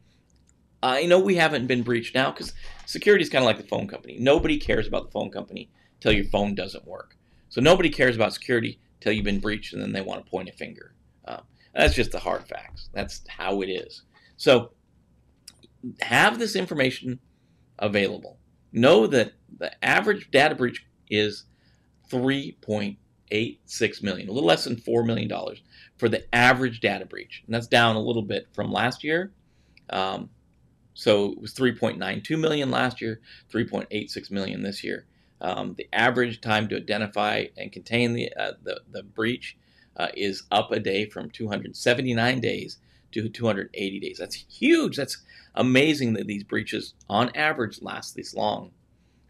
[0.83, 2.55] I know we haven't been breached now because
[2.87, 4.16] security is kind of like the phone company.
[4.18, 5.68] Nobody cares about the phone company
[6.00, 7.18] till your phone doesn't work.
[7.50, 10.48] So nobody cares about security till you've been breached and then they want to point
[10.48, 10.94] a finger.
[11.26, 11.42] Um,
[11.74, 12.88] that's just the hard facts.
[12.94, 14.02] That's how it is.
[14.37, 14.72] So
[16.01, 17.20] have this information
[17.79, 18.38] available.
[18.72, 21.44] Know that the average data breach is
[22.11, 25.31] 3.86 million, a little less than $4 million
[25.96, 27.42] for the average data breach.
[27.46, 29.33] And that's down a little bit from last year.
[29.90, 30.31] Um,
[30.94, 33.20] so it was 3.92 million last year,
[33.53, 35.07] 3.86 million this year.
[35.40, 39.59] Um, the average time to identify and contain the uh, the, the, breach
[39.94, 42.79] uh, is up a day from 279 days
[43.12, 44.19] to 280 days.
[44.19, 44.97] That's huge.
[44.97, 45.19] That's
[45.55, 48.73] amazing that these breaches, on average, last this long.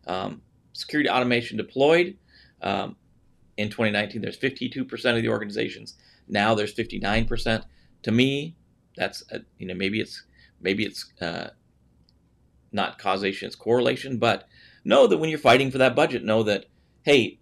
[0.07, 2.17] Um, security automation deployed
[2.63, 2.97] um,
[3.57, 4.23] in 2019.
[4.23, 5.95] There's 52% of the organizations.
[6.29, 7.65] Now there's 59%.
[8.03, 8.57] To me,
[8.97, 10.25] that's a, you know maybe it's
[10.61, 11.49] maybe it's uh,
[12.73, 14.19] not causation, it's correlation.
[14.19, 14.47] But
[14.85, 16.67] know that when you're fighting for that budget, know that,
[17.03, 17.39] hey,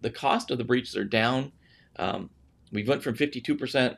[0.00, 1.52] the cost of the breaches are down.
[1.96, 2.30] Um,
[2.72, 3.96] we went from 52%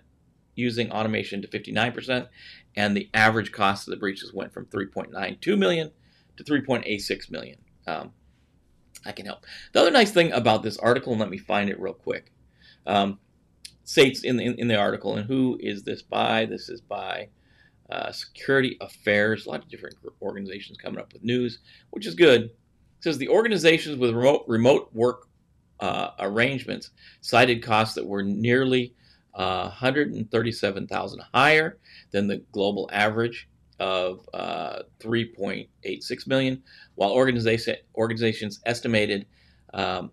[0.57, 2.29] using automation to 59%,
[2.75, 5.93] and the average cost of the breaches went from 3.92 million
[6.37, 7.59] to 3.86 million.
[7.87, 8.13] Um,
[9.05, 9.45] I can help.
[9.73, 12.33] The other nice thing about this article, and let me find it real quick,
[12.87, 13.21] um,
[13.85, 16.47] states in, in, in the article, and who is this by?
[16.47, 17.29] This is by
[17.89, 22.43] uh, Security Affairs, a lot of different organizations coming up with news, which is good.
[22.43, 22.53] It
[23.01, 25.29] says the organizations with remote remote work
[25.79, 26.91] uh, arrangements
[27.21, 28.95] cited costs that were nearly
[29.37, 31.79] uh, 137,000 higher
[32.11, 36.63] than the global average of uh, 3.86 million,
[36.95, 39.27] while organization, organizations estimated
[39.75, 40.11] um,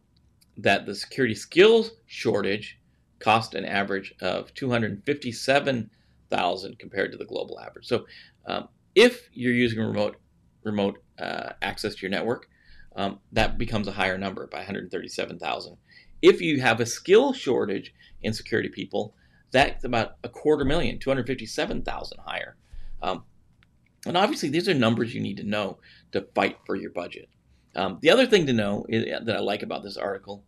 [0.58, 2.80] that the security skills shortage
[3.20, 5.90] cost an average of 257
[6.30, 7.86] thousand compared to the global average.
[7.86, 8.06] So,
[8.48, 10.18] um, if you're using remote
[10.64, 12.48] remote uh, access to your network,
[12.96, 15.78] um, that becomes a higher number by 137,000.
[16.24, 19.14] If you have a skill shortage in security people,
[19.52, 22.56] that's about a quarter million, 257,000 higher.
[23.02, 23.26] Um,
[24.06, 25.80] and obviously, these are numbers you need to know
[26.14, 27.28] to fight for your budget.
[27.76, 30.46] Um, the other thing to know is, that I like about this article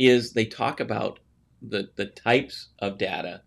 [0.00, 1.20] is they talk about
[1.62, 3.42] the, the types of data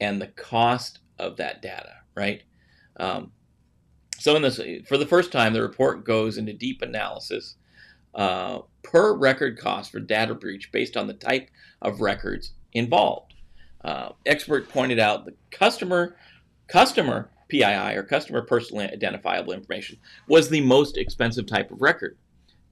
[0.00, 2.42] and the cost of that data, right?
[2.98, 3.30] Um,
[4.18, 7.54] so in this, for the first time, the report goes into deep analysis
[8.16, 11.50] uh, per record cost for data breach based on the type
[11.82, 13.34] of records involved.
[13.84, 16.16] Uh, expert pointed out the customer
[16.68, 22.16] customer PII or customer personally identifiable information was the most expensive type of record.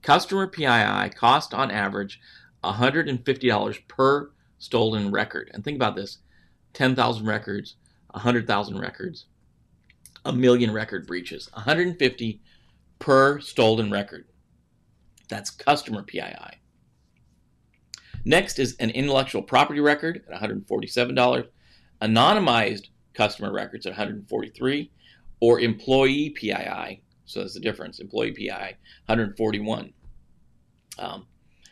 [0.01, 2.19] Customer PII cost on average
[2.63, 5.51] $150 per stolen record.
[5.53, 6.19] And think about this
[6.73, 7.75] 10,000 records,
[8.11, 9.25] 100,000 records,
[10.23, 12.41] a million record breaches, 150
[12.99, 14.25] per stolen record.
[15.25, 16.59] That's customer PII.
[18.25, 21.47] Next is an intellectual property record at $147,
[22.01, 24.91] anonymized customer records at 143,
[25.39, 27.01] or employee PII.
[27.25, 27.99] So that's the difference.
[27.99, 29.93] Employee PII 141.
[30.97, 31.27] Um,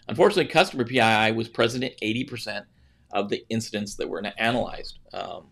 [0.07, 2.65] unfortunately, customer PII was present at 80%
[3.11, 4.99] of the incidents that were analyzed.
[5.13, 5.47] Um,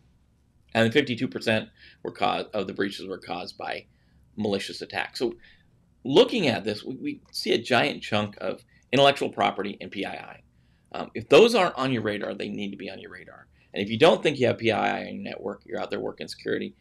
[0.74, 1.68] and 52%
[2.04, 3.86] were caused of the breaches were caused by
[4.38, 5.20] malicious attacks.
[5.20, 5.34] So,
[6.04, 10.44] looking at this, we, we see a giant chunk of intellectual property and PII.
[10.94, 13.48] Um, if those aren't on your radar, they need to be on your radar.
[13.74, 16.28] And if you don't think you have PII on your network, you're out there working
[16.28, 16.76] security,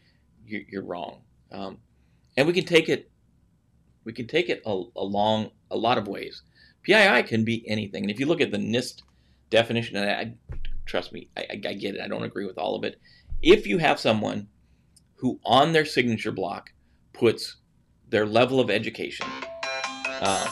[0.44, 1.22] you're, you're wrong.
[1.52, 1.78] Um,
[2.36, 3.10] and we can take it,
[4.04, 6.42] we can take it a, along a lot of ways.
[6.82, 8.04] PII can be anything.
[8.04, 9.02] And if you look at the NIST
[9.50, 10.32] definition, and I
[10.86, 12.00] trust me, I, I, get it.
[12.00, 13.00] I don't agree with all of it.
[13.42, 14.48] If you have someone
[15.16, 16.72] who on their signature block
[17.12, 17.56] puts
[18.10, 19.26] their level of education,
[20.20, 20.48] um,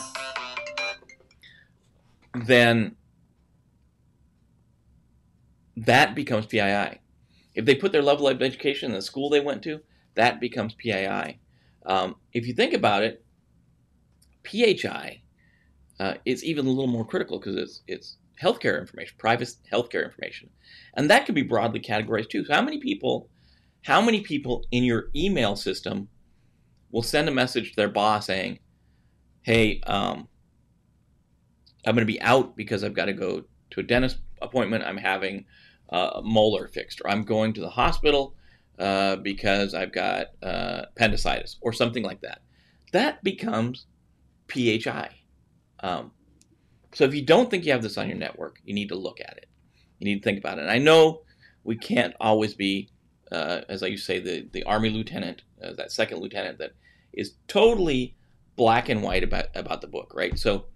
[2.47, 2.97] then
[5.77, 7.01] that becomes PII.
[7.55, 9.81] If they put their level of education in the school they went to,
[10.15, 11.39] that becomes PII.
[11.87, 13.25] Um, if you think about it,
[14.45, 15.23] PHI
[16.01, 20.51] uh, is even a little more critical because it's it's healthcare information, private healthcare information.
[20.95, 22.45] And that can be broadly categorized too.
[22.45, 23.29] So, how many people
[23.85, 26.09] How many people in your email system
[26.91, 28.59] will send a message to their boss saying,
[29.43, 30.29] "Hey, um,
[31.85, 34.85] I'm going to be out because I've got to go to a dentist appointment.
[34.85, 35.45] I'm having
[35.91, 38.35] uh, a molar fixed, or I'm going to the hospital
[38.79, 42.43] uh, because I've got uh, appendicitis, or something like that."
[42.93, 43.87] That becomes
[44.49, 45.11] PHI.
[45.81, 46.13] Um,
[46.95, 49.21] so if you don't think you have this on your network, you need to look
[49.21, 49.47] at it.
[49.99, 50.63] You need to think about it.
[50.63, 51.23] And I know
[51.65, 52.89] we can't always be,
[53.33, 56.73] uh, as I used to say, the, the Army lieutenant, uh, that second lieutenant that
[57.13, 58.15] is totally
[58.57, 60.39] black and white about, about the book, right?
[60.39, 60.67] So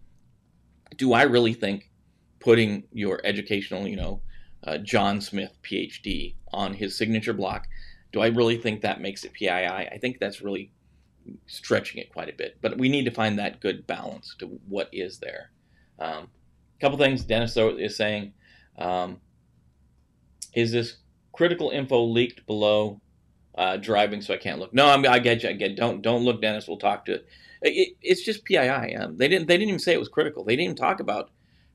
[0.97, 1.91] do I really think
[2.41, 4.21] putting your educational, you know,
[4.65, 7.67] uh, John Smith, PhD, on his signature block,
[8.13, 9.49] do I really think that makes it PII?
[9.49, 10.73] I think that's really
[11.47, 12.59] stretching it quite a bit.
[12.61, 15.51] But we need to find that good balance to what is there.
[15.99, 16.29] A um,
[16.81, 18.35] couple things Dennis is saying.
[18.79, 19.21] Um,
[20.55, 20.97] is this
[21.33, 23.01] critical info leaked below
[23.55, 24.73] uh, driving so I can't look?
[24.73, 25.51] No, I'm, I get you.
[25.51, 25.77] I get.
[25.77, 26.69] Don't don't look, Dennis.
[26.69, 27.27] We'll talk to it.
[27.63, 28.97] it it's just PII.
[28.97, 30.45] Um, they didn't they didn't even say it was critical.
[30.45, 31.31] They didn't even talk about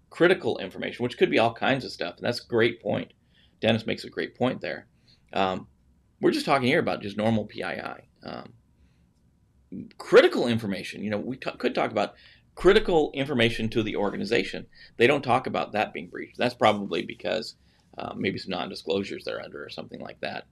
[0.09, 2.17] critical information, which could be all kinds of stuff.
[2.17, 3.13] And that's a great point.
[3.59, 4.87] Dennis makes a great point there.
[5.33, 5.67] Um,
[6.21, 8.07] we're just talking here about just normal PII.
[8.23, 8.53] Um,
[9.97, 11.03] critical information.
[11.03, 12.15] You know, we t- could talk about
[12.55, 14.65] critical information to the organization.
[14.97, 16.37] They don't talk about that being breached.
[16.37, 17.55] That's probably because
[17.97, 20.45] uh, maybe some non-disclosures they're under or something like that.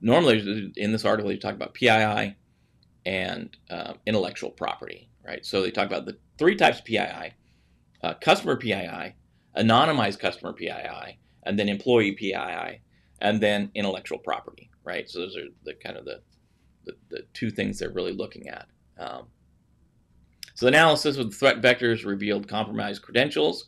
[0.00, 2.36] Normally, in this article, they talk about PII
[3.04, 5.44] and uh, intellectual property, right?
[5.44, 7.34] So they talk about the three types of PII:
[8.02, 9.14] uh, customer PII,
[9.56, 12.80] anonymized customer PII, and then employee PII,
[13.20, 15.08] and then intellectual property, right?
[15.08, 16.20] So those are the kind of the
[16.84, 18.66] the, the two things they're really looking at.
[18.98, 19.26] Um,
[20.54, 23.66] so the analysis with threat vectors revealed compromised credentials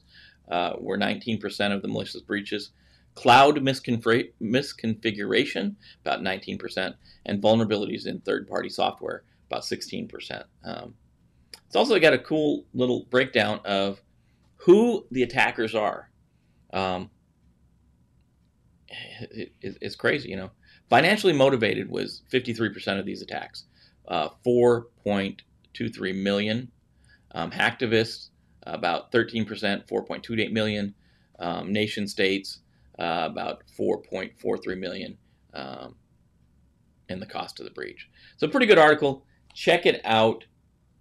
[0.50, 2.70] uh, were 19% of the malicious breaches,
[3.14, 5.74] cloud misconfiguration,
[6.04, 6.94] about 19%,
[7.26, 10.44] and vulnerabilities in third-party software, about 16%.
[10.64, 10.94] Um,
[11.66, 14.00] it's also got a cool little breakdown of
[14.56, 16.10] who the attackers are.
[16.72, 17.10] Um,
[18.88, 20.50] it, it, it's crazy, you know.
[20.88, 23.64] Financially motivated was 53% of these attacks,
[24.08, 26.70] uh, 4.23 million.
[27.32, 28.30] Um, hacktivists,
[28.74, 29.46] about 13%,
[29.88, 30.94] 4.28 million.
[31.38, 32.58] Um, nation states,
[32.98, 35.16] uh, about 4.43 million
[35.54, 35.94] um,
[37.08, 38.10] in the cost of the breach.
[38.36, 39.24] So, pretty good article.
[39.54, 40.44] Check it out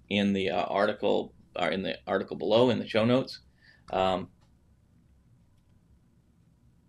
[0.09, 3.39] in the uh, article or in the article below in the show notes.
[3.91, 4.30] Um,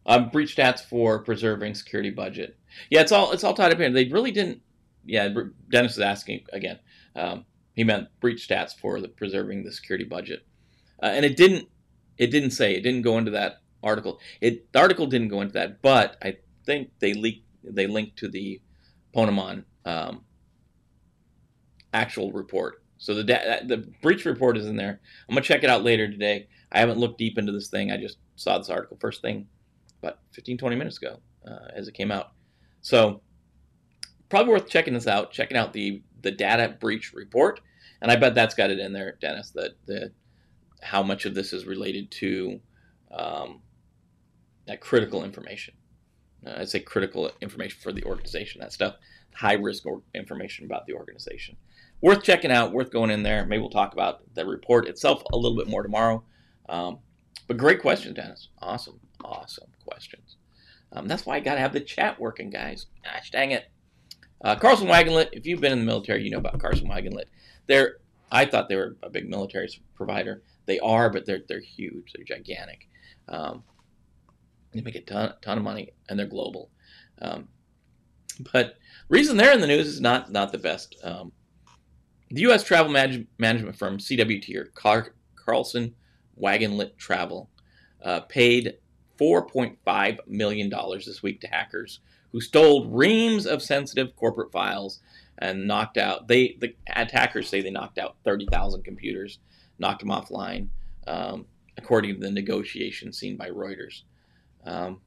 [0.06, 2.56] uh, breach stats for preserving security budget.
[2.90, 3.90] Yeah, it's all it's all tied up here.
[3.90, 4.62] They really didn't.
[5.04, 5.28] Yeah,
[5.70, 6.78] Dennis is asking again.
[7.16, 10.46] Um, he meant breach stats for the preserving the security budget,
[11.02, 11.68] uh, and it didn't.
[12.18, 12.74] It didn't say.
[12.74, 14.20] It didn't go into that article.
[14.40, 16.36] It the article didn't go into that, but I
[16.66, 17.46] think they leaked.
[17.64, 18.60] They linked to the
[19.14, 20.24] Ponemon um,
[21.92, 22.82] actual report.
[22.98, 25.00] So the da- the breach report is in there.
[25.28, 26.48] I'm gonna check it out later today.
[26.72, 27.90] I haven't looked deep into this thing.
[27.90, 29.48] I just saw this article first thing
[30.02, 32.32] about 15, 20 minutes ago uh, as it came out.
[32.80, 33.22] So
[34.28, 37.60] probably worth checking this out, checking out the the data breach report,
[38.02, 39.50] and I bet that's got it in there, Dennis.
[39.50, 40.12] That the
[40.82, 42.60] how much of this is related to
[43.10, 43.60] um,
[44.66, 45.74] that critical information.
[46.46, 48.60] Uh, I'd say critical information for the organization.
[48.60, 48.96] That stuff,
[49.34, 51.56] high risk information about the organization.
[52.00, 52.72] Worth checking out.
[52.72, 53.44] Worth going in there.
[53.44, 56.24] Maybe we'll talk about the report itself a little bit more tomorrow.
[56.68, 56.98] Um,
[57.46, 58.48] but great question, Dennis.
[58.60, 60.36] Awesome, awesome questions.
[60.92, 62.86] Um, that's why I got to have the chat working, guys.
[63.04, 63.70] Gosh dang it.
[64.42, 67.26] Uh, Carlson Wagonlit, if you've been in the military, you know about Carlson Wagonlit.
[67.66, 67.96] They're,
[68.32, 70.42] I thought they were a big military provider.
[70.66, 72.12] They are, but they're they're huge.
[72.14, 72.88] They're gigantic.
[73.28, 73.62] Um,
[74.72, 76.70] they make a ton, ton of money, and they're global.
[77.20, 77.48] Um,
[78.52, 78.76] but
[79.08, 80.96] reason they're in the news is not not the best.
[81.02, 81.32] Um,
[82.30, 82.62] the U.S.
[82.62, 85.94] travel manage, management firm CWT or Car- Carlson
[86.40, 87.50] Wagonlit Travel
[88.04, 88.74] uh, paid
[89.20, 92.00] $4.5 million this week to hackers
[92.32, 95.00] who stole reams of sensitive corporate files
[95.38, 99.38] and knocked out, they the attackers say they knocked out 30,000 computers,
[99.80, 100.68] knocked them offline,
[101.06, 104.02] um, according to the negotiation seen by Reuters.
[104.64, 105.00] Um,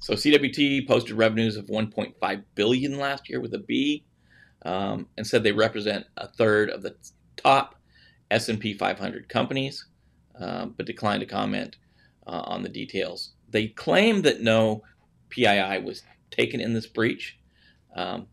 [0.00, 4.04] so CWT posted revenues of 1.5 billion last year with a B,
[4.62, 6.96] um, and said they represent a third of the
[7.36, 7.76] top
[8.30, 9.86] S&P 500 companies.
[10.40, 11.76] Um, but declined to comment
[12.26, 13.32] uh, on the details.
[13.50, 14.82] They claim that no
[15.28, 17.38] PII was taken in this breach.
[17.94, 18.26] Um,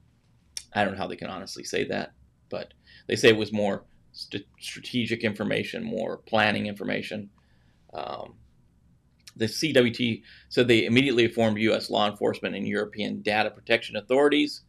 [0.74, 2.14] I don't know how they can honestly say that,
[2.50, 2.74] but
[3.08, 7.30] they say it was more st- strategic information, more planning information.
[7.94, 8.36] Um,
[9.36, 11.90] The CWT said they immediately informed U.S.
[11.90, 14.64] law enforcement and European data protection authorities.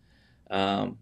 [0.51, 0.99] Um,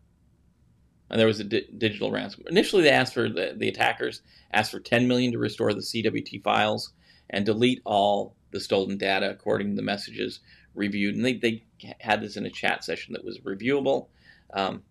[1.10, 2.44] and there was a di- digital ransom.
[2.48, 4.22] Initially, they asked for the, the attackers
[4.52, 6.92] asked for 10 million to restore the CWT files
[7.30, 10.40] and delete all the stolen data according to the messages
[10.74, 11.14] reviewed.
[11.16, 11.64] And they, they
[12.00, 14.08] had this in a chat session that was reviewable.
[14.52, 14.82] Um,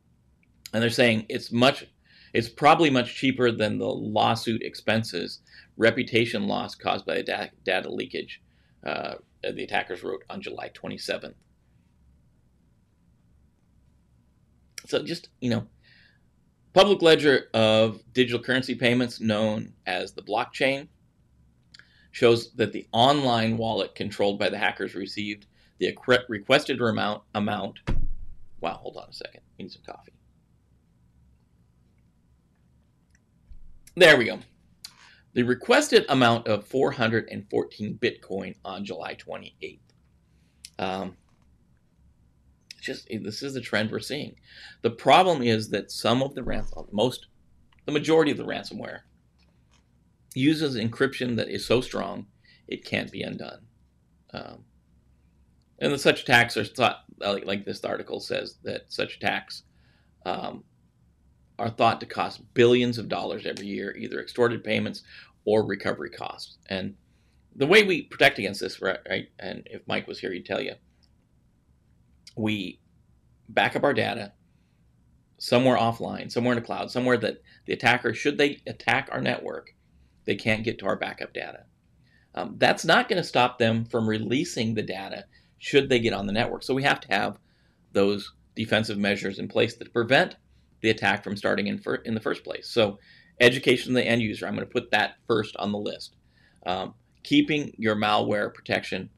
[0.73, 1.85] and they're saying it's much,
[2.35, 5.39] it's probably much cheaper than the lawsuit expenses,
[5.77, 8.41] reputation loss caused by the da- data leakage.
[8.85, 11.33] Uh, the attackers wrote on July 27th.
[14.85, 15.65] So just you know,
[16.73, 20.89] public ledger of digital currency payments, known as the blockchain,
[22.11, 25.45] shows that the online wallet controlled by the hackers received
[25.79, 25.95] the
[26.27, 27.23] requested amount.
[27.33, 27.79] Amount.
[28.59, 29.39] Wow, hold on a second.
[29.57, 30.11] Need some coffee.
[33.95, 34.39] There we go.
[35.33, 39.79] The requested amount of 414 Bitcoin on July 28th.
[40.77, 41.15] Um,
[42.81, 44.35] just this is the trend we're seeing.
[44.81, 47.27] The problem is that some of the ransom, most,
[47.85, 48.99] the majority of the ransomware,
[50.33, 52.27] uses encryption that is so strong
[52.67, 53.61] it can't be undone.
[54.33, 54.65] Um,
[55.79, 59.63] and such attacks are thought, like, like, this article says, that such attacks
[60.25, 60.63] um,
[61.57, 65.03] are thought to cost billions of dollars every year, either extorted payments
[65.45, 66.57] or recovery costs.
[66.67, 66.95] And
[67.55, 70.73] the way we protect against this, right, and if Mike was here, he'd tell you,
[72.35, 72.79] we
[73.47, 74.33] back up our data
[75.37, 79.73] somewhere offline, somewhere in the cloud, somewhere that the attacker, should they attack our network,
[80.25, 81.63] they can't get to our backup data.
[82.33, 85.25] Um, that's not going to stop them from releasing the data
[85.57, 86.63] should they get on the network.
[86.63, 87.39] So we have to have
[87.93, 90.35] those defensive measures in place that prevent
[90.81, 92.69] the attack from starting in, fir- in the first place.
[92.69, 92.99] So
[93.39, 96.15] education of the end user, I'm going to put that first on the list.
[96.65, 99.09] Um, keeping your malware protection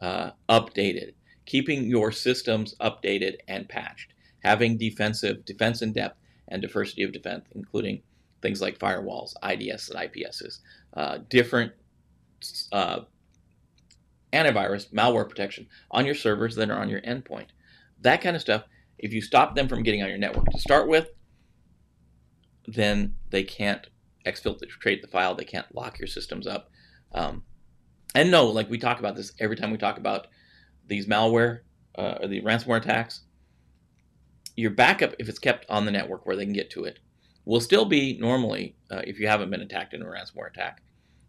[0.00, 1.12] uh, updated
[1.46, 7.46] keeping your systems updated and patched, having defensive defense in depth and diversity of defense,
[7.54, 8.02] including
[8.40, 10.58] things like firewalls, IDS and IPSs,
[10.96, 11.72] uh, different
[12.72, 13.00] uh,
[14.32, 17.48] antivirus, malware protection on your servers that are on your endpoint.
[18.00, 18.64] That kind of stuff,
[19.02, 21.10] if you stop them from getting on your network to start with,
[22.66, 23.88] then they can't
[24.24, 26.70] exfiltrate the file, they can't lock your systems up.
[27.12, 27.42] Um,
[28.14, 30.28] and no, like we talk about this every time we talk about
[30.86, 31.60] these malware
[31.98, 33.22] uh, or the ransomware attacks,
[34.56, 37.00] your backup, if it's kept on the network where they can get to it,
[37.44, 40.82] will still be normally, uh, if you haven't been attacked in a ransomware attack,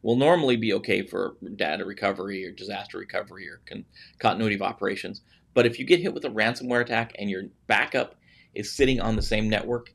[0.04, 3.86] will normally be okay for data recovery or disaster recovery or con-
[4.20, 5.22] continuity of operations.
[5.54, 8.16] But if you get hit with a ransomware attack and your backup
[8.54, 9.94] is sitting on the same network,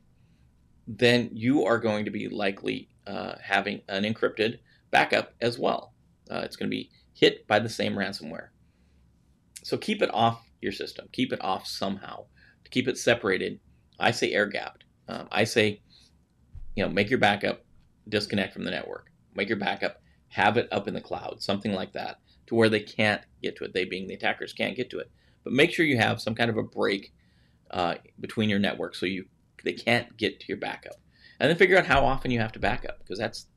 [0.87, 4.59] then you are going to be likely uh, having an encrypted
[4.91, 5.93] backup as well.
[6.29, 8.47] Uh, it's going to be hit by the same ransomware.
[9.63, 11.07] So keep it off your system.
[11.11, 12.25] Keep it off somehow.
[12.63, 13.59] To keep it separated,
[13.99, 14.85] I say air gapped.
[15.07, 15.81] Um, I say,
[16.75, 17.65] you know, make your backup,
[18.07, 19.08] disconnect from the network.
[19.39, 22.17] Make your backup, have it up in the cloud, something like that,
[22.47, 23.73] to where they can't get to it.
[23.73, 25.09] They being the attackers can't get to it.
[25.45, 27.13] But make sure you have some kind of a break
[27.71, 29.25] uh, between your network so you
[29.63, 30.95] they can't get to your backup.
[31.39, 33.47] And then figure out how often you have to back up because that's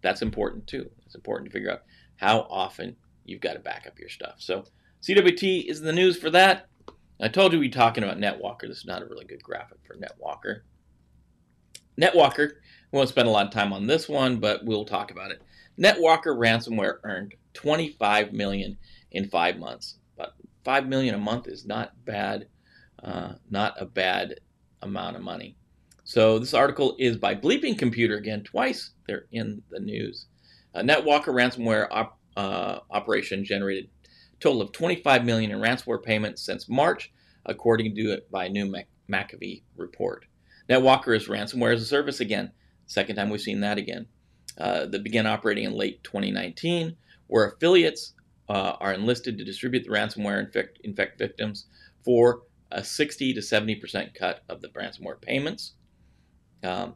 [0.00, 0.88] that's important too.
[1.06, 1.82] It's important to figure out
[2.14, 4.36] how often you've got to back up your stuff.
[4.38, 4.64] So
[5.02, 6.68] CWT is the news for that.
[7.20, 8.68] I told you we'd be talking about NetWalker.
[8.68, 10.60] This is not a really good graphic for NetWalker.
[12.00, 12.52] NetWalker,
[12.92, 15.42] won't spend a lot of time on this one, but we'll talk about it.
[15.78, 18.76] NetWalker ransomware earned 25 million
[19.10, 19.96] in five months.
[20.16, 20.34] But
[20.64, 22.46] 5 million a month is not bad,
[23.02, 24.40] uh, not a bad
[24.82, 25.56] amount of money.
[26.04, 30.26] So this article is by Bleeping Computer again, twice they're in the news.
[30.74, 33.88] A NetWalker ransomware op, uh, operation generated
[34.40, 37.12] total of 25 million in ransomware payments since March,
[37.46, 38.74] according to it by a new
[39.08, 40.26] McAfee report.
[40.68, 42.50] NetWalker is ransomware as a service again.
[42.92, 44.06] Second time we've seen that again.
[44.58, 46.94] Uh, that began operating in late 2019,
[47.26, 48.12] where affiliates
[48.50, 51.64] uh, are enlisted to distribute the ransomware infect, infect victims
[52.04, 55.72] for a 60 to 70% cut of the ransomware payments.
[56.62, 56.94] Um,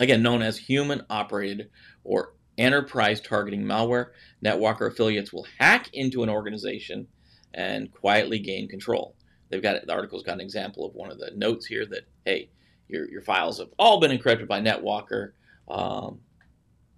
[0.00, 1.68] again, known as human operated
[2.04, 7.06] or enterprise targeting malware, NetWalker affiliates will hack into an organization
[7.52, 9.14] and quietly gain control.
[9.50, 12.48] They've got the article's got an example of one of the notes here that hey,
[12.88, 15.32] your your files have all been encrypted by NetWalker.
[15.68, 16.20] Um,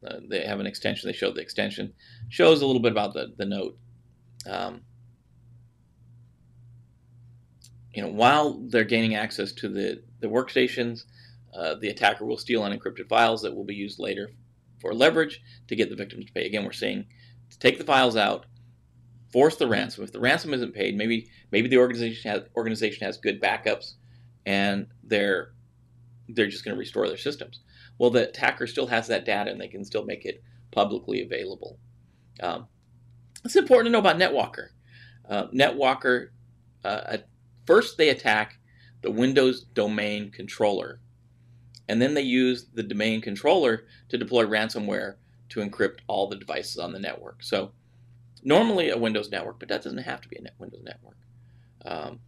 [0.07, 1.09] uh, they have an extension.
[1.09, 1.95] They show the extension
[2.29, 3.79] shows a little bit about the the note.
[4.49, 4.83] Um,
[7.95, 11.05] you know, while they're gaining access to the the workstations,
[11.57, 14.31] uh, the attacker will steal unencrypted files that will be used later
[14.81, 16.45] for leverage to get the victims to pay.
[16.45, 17.07] Again, we're seeing
[17.51, 18.47] to take the files out,
[19.33, 20.05] force the ransom.
[20.05, 23.95] If the ransom isn't paid, maybe maybe the organization has organization has good backups,
[24.45, 25.54] and they're
[26.29, 27.61] they're just going to restore their systems.
[27.99, 31.79] Well, the attacker still has that data, and they can still make it publicly available.
[32.41, 32.67] Um,
[33.45, 34.69] it's important to know about NetWalker.
[35.29, 36.29] Uh, NetWalker,
[36.85, 37.19] uh,
[37.67, 38.59] first they attack
[39.03, 41.01] the Windows domain controller,
[41.89, 45.17] and then they use the domain controller to deploy ransomware
[45.51, 47.43] to encrypt all the devices on the network.
[47.43, 47.73] So
[48.43, 51.17] normally a Windows network, but that doesn't have to be a Windows network.
[51.85, 52.21] Um,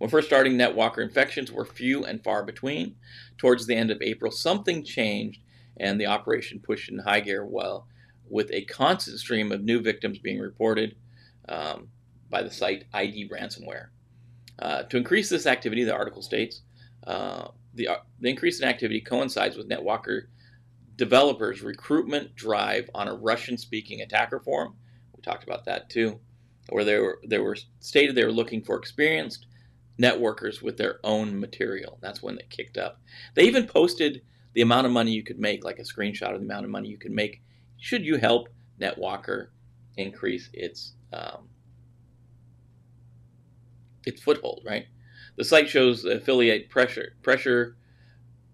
[0.00, 2.96] when first starting, NetWalker infections were few and far between.
[3.36, 5.42] Towards the end of April, something changed
[5.76, 7.86] and the operation pushed in high gear well,
[8.26, 10.96] with a constant stream of new victims being reported
[11.50, 11.88] um,
[12.30, 13.88] by the site ID Ransomware.
[14.58, 16.62] Uh, to increase this activity, the article states,
[17.06, 20.28] uh, the, uh, the increase in activity coincides with NetWalker
[20.96, 24.76] developers' recruitment drive on a Russian-speaking attacker forum.
[25.14, 26.20] We talked about that too,
[26.70, 29.44] where they were they were stated they were looking for experienced
[30.00, 31.98] networkers with their own material.
[32.00, 33.00] That's when they kicked up.
[33.34, 34.22] They even posted
[34.54, 36.88] the amount of money you could make, like a screenshot of the amount of money
[36.88, 37.42] you could make.
[37.78, 38.48] Should you help
[38.80, 39.48] NetWalker
[39.96, 41.48] increase its um,
[44.06, 44.86] its foothold, right?
[45.36, 47.76] The site shows affiliate pressure pressure.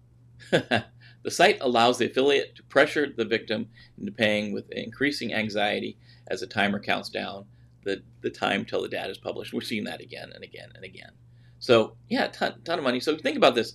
[0.51, 0.85] the
[1.31, 6.47] site allows the affiliate to pressure the victim into paying with increasing anxiety as the
[6.47, 7.45] timer counts down
[7.83, 9.53] the, the time till the data is published.
[9.53, 11.11] We're seeing that again and again and again.
[11.59, 12.99] So yeah, ton, ton of money.
[12.99, 13.73] So think about this.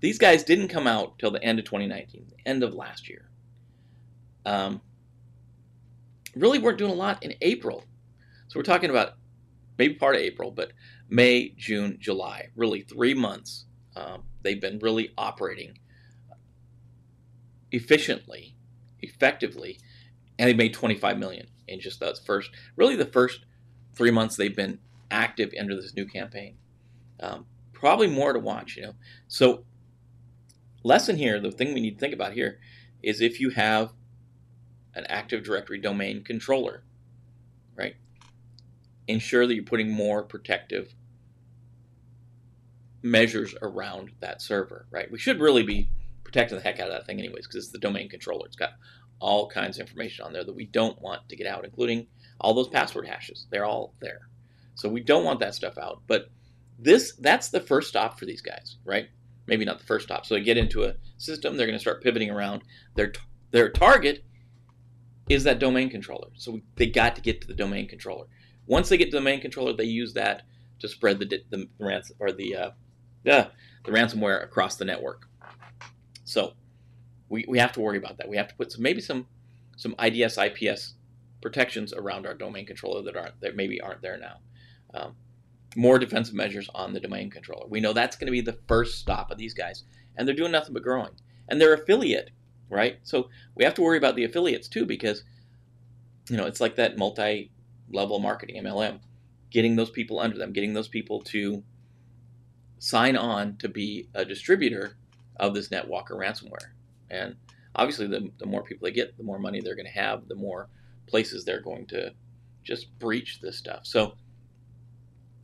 [0.00, 3.30] These guys didn't come out till the end of 2019, the end of last year.
[4.44, 4.82] Um,
[6.36, 7.84] really weren't doing a lot in April.
[8.48, 9.14] So we're talking about
[9.78, 10.72] maybe part of April, but
[11.08, 13.64] May, June, July, really three months.
[13.96, 15.78] Um, they've been really operating
[17.72, 18.56] efficiently,
[19.00, 19.78] effectively,
[20.38, 23.44] and they made 25 million in just those first, really the first
[23.94, 24.78] three months they've been
[25.10, 26.56] active under this new campaign.
[27.20, 28.94] Um, probably more to watch, you know.
[29.28, 29.64] So,
[30.82, 32.58] lesson here, the thing we need to think about here
[33.02, 33.92] is if you have
[34.94, 36.84] an Active Directory domain controller,
[37.76, 37.96] right?
[39.06, 40.94] Ensure that you're putting more protective
[43.02, 45.10] measures around that server, right?
[45.10, 45.90] We should really be
[46.24, 48.46] protecting the heck out of that thing anyways because it's the domain controller.
[48.46, 48.72] It's got
[49.20, 52.06] all kinds of information on there that we don't want to get out, including
[52.40, 53.46] all those password hashes.
[53.50, 54.28] They're all there.
[54.74, 56.02] So we don't want that stuff out.
[56.06, 56.30] But
[56.78, 59.08] this that's the first stop for these guys, right?
[59.46, 60.26] Maybe not the first stop.
[60.26, 62.62] So they get into a system, they're going to start pivoting around.
[62.94, 63.12] Their
[63.50, 64.24] their target
[65.28, 66.28] is that domain controller.
[66.34, 68.26] So they got to get to the domain controller.
[68.66, 70.42] Once they get to the domain controller, they use that
[70.80, 72.70] to spread the the, the ransom or the uh,
[73.24, 73.50] the
[73.86, 75.28] ransomware across the network.
[76.24, 76.54] So
[77.28, 78.28] we, we have to worry about that.
[78.28, 79.26] We have to put some maybe some
[79.76, 80.94] some IDS IPS
[81.42, 84.36] protections around our domain controller that aren't that maybe aren't there now.
[84.94, 85.16] Um,
[85.76, 87.66] more defensive measures on the domain controller.
[87.68, 89.84] We know that's going to be the first stop of these guys,
[90.16, 91.12] and they're doing nothing but growing.
[91.48, 92.30] And they're affiliate,
[92.70, 92.98] right?
[93.02, 95.24] So we have to worry about the affiliates too, because
[96.28, 99.00] you know it's like that multi-level marketing MLM,
[99.50, 101.62] getting those people under them, getting those people to
[102.78, 104.96] sign on to be a distributor
[105.36, 106.72] of this NetWalker ransomware.
[107.10, 107.36] And
[107.74, 110.34] obviously, the, the more people they get, the more money they're going to have, the
[110.34, 110.68] more
[111.06, 112.12] places they're going to
[112.62, 113.80] just breach this stuff.
[113.84, 114.14] So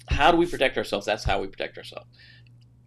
[0.08, 1.06] how do we protect ourselves?
[1.06, 2.06] That's how we protect ourselves.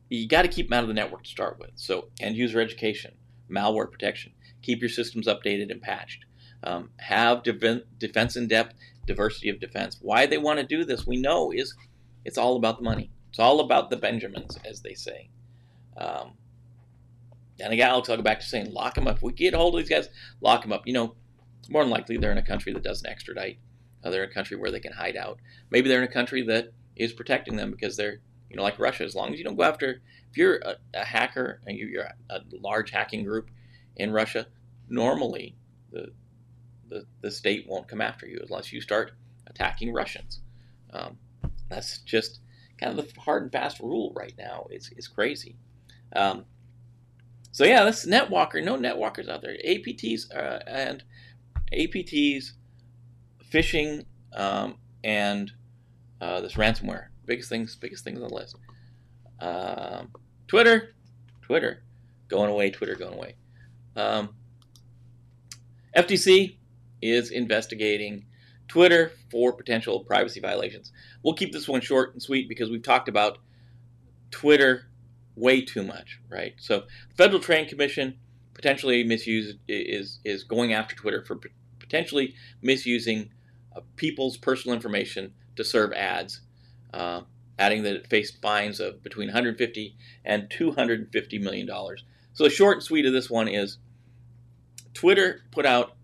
[0.10, 1.72] You got to keep them out of the network to start with.
[1.76, 3.14] So, end user education,
[3.50, 6.26] malware protection, keep your systems updated and patched.
[6.64, 9.98] Um, have de- defense in depth, diversity of defense.
[10.02, 11.76] Why they want to do this, we know, is
[12.24, 13.12] it's all about the money.
[13.30, 15.30] It's all about the Benjamins, as they say.
[15.98, 16.34] Um,
[17.60, 19.18] and again, I'll go back to saying lock them up.
[19.18, 20.10] If we get a hold of these guys,
[20.42, 20.84] lock them up.
[20.86, 21.16] You know,
[21.70, 23.60] more than likely they're in a country that doesn't extradite.
[24.04, 25.40] Uh, they're in a country where they can hide out.
[25.70, 28.20] Maybe they're in a country that is protecting them because they're,
[28.50, 29.04] you know, like Russia.
[29.04, 32.14] As long as you don't go after, if you're a, a hacker and you're a,
[32.30, 33.50] a large hacking group
[33.96, 34.48] in Russia,
[34.90, 35.56] normally
[35.92, 36.12] the,
[36.90, 39.12] the the state won't come after you unless you start
[39.48, 40.42] attacking Russians.
[40.92, 41.18] Um,
[41.70, 42.40] that's just
[42.78, 44.68] kind of the hard and fast rule right now.
[44.70, 45.56] It's it's crazy.
[46.16, 46.46] Um,
[47.52, 48.64] so yeah, this NetWalker.
[48.64, 49.58] No NetWalkers out there.
[49.66, 51.04] APTs uh, and
[51.72, 52.54] APTs,
[53.52, 55.52] phishing, um, and
[56.24, 57.08] uh, this ransomware.
[57.26, 58.56] Biggest things, biggest things on the list.
[59.40, 60.12] Um,
[60.48, 60.96] Twitter,
[61.42, 61.84] Twitter,
[62.30, 62.72] going away.
[62.72, 63.36] Twitter going away.
[63.96, 64.30] Um,
[65.96, 66.58] FTC
[67.02, 68.26] is investigating
[68.70, 70.94] Twitter for potential privacy violations.
[71.24, 73.40] We'll keep this one short and sweet because we've talked about
[74.32, 74.88] Twitter
[75.36, 76.54] way too much, right?
[76.58, 78.18] So, the Federal Trade Commission
[78.54, 81.38] potentially misuse is is going after Twitter for
[81.80, 83.30] potentially misusing
[83.74, 86.42] of people's personal information to serve ads,
[86.94, 87.22] uh,
[87.60, 89.96] adding that it faced fines of between 150
[90.26, 92.04] and 250 million dollars.
[92.34, 93.78] So the short and sweet of this one is
[94.94, 95.96] Twitter put out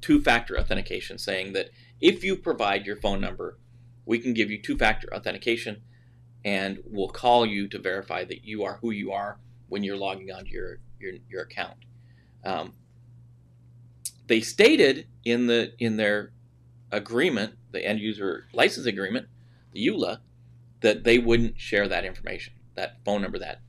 [0.00, 1.70] two-factor authentication, saying that
[2.00, 3.58] if you provide your phone number,
[4.04, 5.82] we can give you two-factor authentication,
[6.44, 9.38] and we'll call you to verify that you are who you are
[9.68, 11.76] when you're logging onto your your, your account.
[12.44, 12.74] Um,
[14.26, 16.32] they stated in the in their
[16.90, 19.26] agreement, the end user license agreement,
[19.72, 20.18] the EULA,
[20.80, 23.60] that they wouldn't share that information, that phone number, that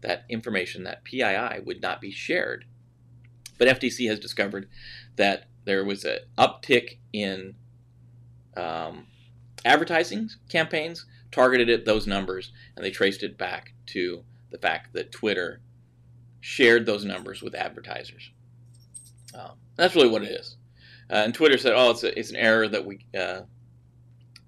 [0.00, 2.64] that information, that PII would not be shared.
[3.56, 4.68] But FTC has discovered
[5.16, 7.54] that there was an uptick in
[8.56, 9.06] um,
[9.64, 15.12] advertising campaigns targeted at those numbers, and they traced it back to the fact that
[15.12, 15.60] Twitter
[16.40, 18.30] shared those numbers with advertisers.
[19.34, 20.56] Um, that's really what it is.
[21.08, 23.42] Uh, and Twitter said, "Oh, it's a, it's an error that we uh,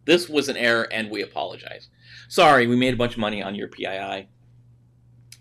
[0.04, 1.88] this was an error, and we apologize.
[2.28, 4.28] Sorry, we made a bunch of money on your PII.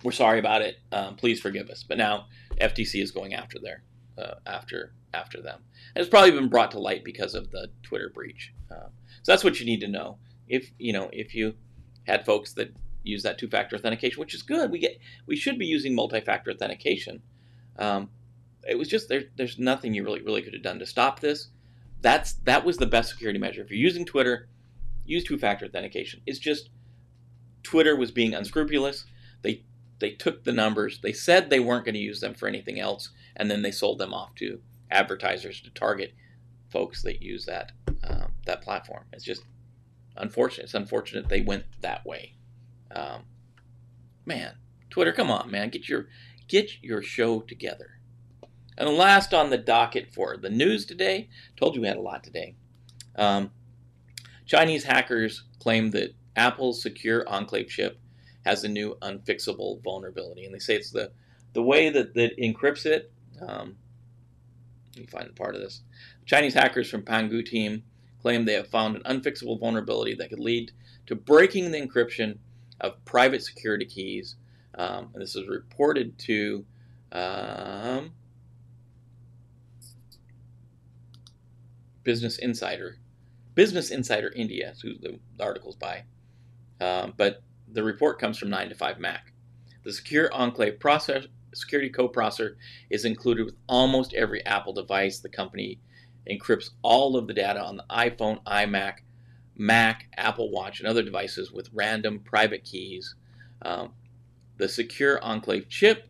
[0.03, 0.77] We're sorry about it.
[0.91, 2.27] Um, please forgive us." But now
[2.59, 3.83] FTC is going after their
[4.17, 5.61] uh, after after them,
[5.95, 8.53] and it's probably been brought to light because of the Twitter breach.
[8.71, 8.89] Uh,
[9.21, 10.17] so that's what you need to know.
[10.47, 11.55] If you know if you
[12.05, 14.71] had folks that use that two-factor authentication, which is good.
[14.71, 17.21] We get we should be using multi-factor authentication.
[17.77, 18.09] Um,
[18.67, 21.49] it was just there, there's nothing you really really could have done to stop this.
[22.01, 23.61] That's that was the best security measure.
[23.61, 24.47] If you're using Twitter,
[25.05, 26.21] use two-factor authentication.
[26.25, 26.69] It's just
[27.63, 29.05] Twitter was being unscrupulous.
[29.41, 29.63] They
[29.99, 30.99] they took the numbers.
[31.01, 33.99] They said they weren't going to use them for anything else, and then they sold
[33.99, 34.59] them off to
[34.91, 36.13] advertisers to target
[36.69, 37.71] folks that use that
[38.03, 39.05] um, that platform.
[39.13, 39.43] It's just
[40.17, 40.65] unfortunate.
[40.65, 42.35] It's unfortunate they went that way.
[42.91, 43.23] Um,
[44.25, 44.55] man,
[44.89, 46.07] Twitter, come on, man, get your
[46.47, 47.99] get your show together.
[48.77, 52.01] And the last on the docket for the news today, told you we had a
[52.01, 52.55] lot today.
[53.15, 53.51] Um,
[54.45, 57.99] Chinese hackers claim that Apple's secure enclave chip
[58.45, 61.11] has a new unfixable vulnerability, and they say it's the
[61.53, 63.11] the way that that encrypts it.
[63.41, 63.77] Um,
[64.95, 65.81] let me find the part of this.
[66.25, 67.83] Chinese hackers from Pangu team
[68.21, 70.71] claim they have found an unfixable vulnerability that could lead
[71.07, 72.37] to breaking the encryption
[72.79, 74.35] of private security keys.
[74.75, 76.65] Um, and this is reported to
[77.11, 78.11] um,
[82.03, 82.97] Business Insider.
[83.55, 86.03] Business Insider India who the article's by.
[86.81, 87.41] Um, but
[87.71, 89.33] the report comes from 9 to 5 Mac.
[89.83, 92.55] The Secure Enclave process, security coprocessor
[92.89, 95.19] is included with almost every Apple device.
[95.19, 95.79] The company
[96.29, 98.99] encrypts all of the data on the iPhone, iMac,
[99.55, 103.15] Mac, Apple Watch, and other devices with random private keys.
[103.61, 103.93] Um,
[104.57, 106.07] the Secure Enclave chip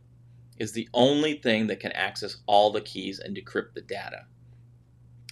[0.60, 4.26] is the only thing that can access all the keys and decrypt the data.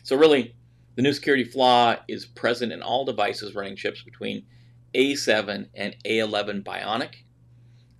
[0.03, 0.55] So, really,
[0.95, 4.45] the new security flaw is present in all devices running chips between
[4.93, 7.15] A7 and A11 Bionic.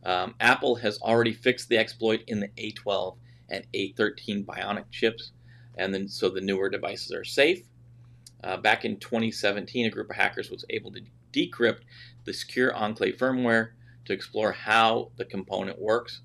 [0.04, 3.18] Um, Apple has already fixed the exploit in the A12
[3.50, 5.32] and A13 Bionic chips,
[5.78, 7.64] and then so the newer devices are safe.
[8.44, 11.82] Uh, back in 2017, a group of hackers was able to decrypt
[12.26, 13.70] the secure enclave firmware
[14.06, 16.22] to explore how the component works,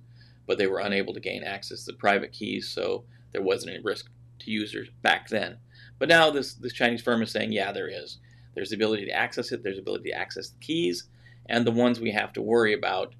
[0.47, 3.83] but they were unable to gain access to the private keys, so there wasn't any
[3.83, 4.11] risk
[4.41, 5.59] to users back then.
[5.99, 8.19] But now this, this Chinese firm is saying, yeah, there is.
[8.55, 11.09] There's the ability to access it, there's the ability to access the keys,
[11.47, 13.15] and the ones we have to worry about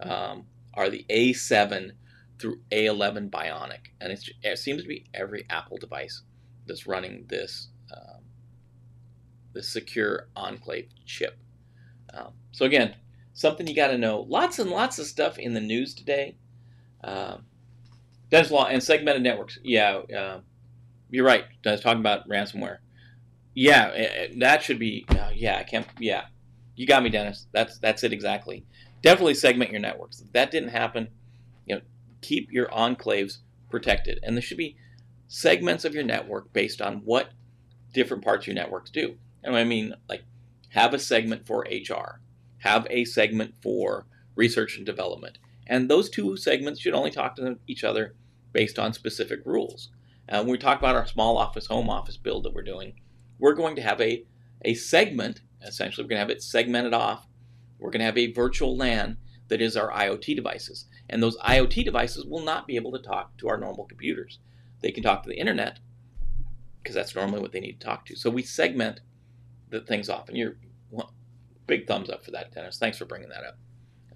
[0.00, 1.92] um, are the A7
[2.38, 3.90] through A11 Bionic.
[4.00, 6.22] And it seems to be every Apple device
[6.66, 8.22] that's running this um,
[9.52, 11.38] the secure enclave chip.
[12.12, 12.94] Um, so again,
[13.34, 14.20] something you got to know.
[14.28, 16.36] Lots and lots of stuff in the news today.
[17.04, 17.44] Um,
[18.30, 19.58] Dennis Law and segmented networks.
[19.62, 20.40] Yeah, uh,
[21.12, 21.44] you're right.
[21.64, 22.78] I was talking about ransomware.
[23.54, 25.04] Yeah, eh, eh, that should be.
[25.10, 25.86] Uh, yeah, I can't.
[25.98, 26.24] Yeah,
[26.74, 27.46] you got me, Dennis.
[27.52, 28.64] That's that's it exactly.
[29.02, 30.20] Definitely segment your networks.
[30.20, 31.08] If that didn't happen,
[31.66, 31.80] you know,
[32.22, 33.38] keep your enclaves
[33.70, 34.76] protected, and there should be
[35.28, 37.30] segments of your network based on what
[37.92, 39.16] different parts of your networks do.
[39.44, 40.24] And I mean, like,
[40.70, 42.20] have a segment for HR,
[42.58, 45.36] have a segment for research and development.
[45.66, 48.14] And those two segments should only talk to each other
[48.52, 49.90] based on specific rules.
[50.28, 52.94] Uh, when we talk about our small office, home office build that we're doing,
[53.38, 54.24] we're going to have a,
[54.64, 57.26] a segment, essentially, we're going to have it segmented off.
[57.78, 59.16] We're going to have a virtual LAN
[59.48, 60.86] that is our IoT devices.
[61.10, 64.38] And those IoT devices will not be able to talk to our normal computers.
[64.80, 65.78] They can talk to the internet
[66.82, 68.16] because that's normally what they need to talk to.
[68.16, 69.00] So we segment
[69.70, 70.28] the things off.
[70.28, 70.56] And you're
[70.90, 71.12] well,
[71.66, 72.78] big thumbs up for that, Dennis.
[72.78, 73.58] Thanks for bringing that up.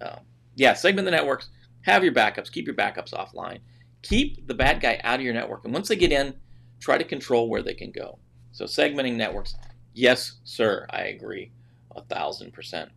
[0.01, 1.49] Um, yeah, segment the networks.
[1.81, 2.51] Have your backups.
[2.51, 3.59] Keep your backups offline.
[4.03, 5.65] Keep the bad guy out of your network.
[5.65, 6.35] And once they get in,
[6.79, 8.19] try to control where they can go.
[8.51, 9.55] So segmenting networks,
[9.93, 11.51] yes, sir, I agree,
[11.95, 12.89] a thousand percent.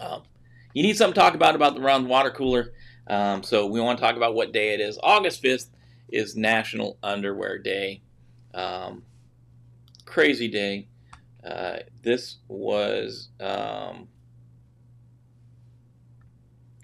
[0.00, 0.22] Um,
[0.74, 2.72] you need something to talk about about the round water cooler.
[3.06, 4.98] Um, so we want to talk about what day it is.
[5.02, 5.68] August 5th
[6.08, 8.02] is National Underwear Day.
[8.52, 9.04] Um,
[10.04, 10.88] crazy day.
[11.44, 14.08] Uh, this was um,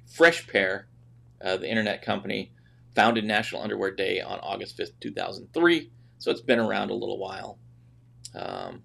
[0.06, 0.86] Fresh Pair,
[1.44, 2.52] uh, the internet company,
[2.94, 5.90] founded National Underwear Day on August 5th, 2003.
[6.18, 7.58] So it's been around a little while.
[8.34, 8.82] Um,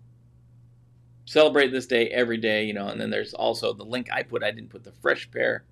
[1.26, 2.88] celebrate this day every day, you know.
[2.88, 4.43] And then there's also the link I put.
[4.43, 5.66] I didn't put the Fresh Pair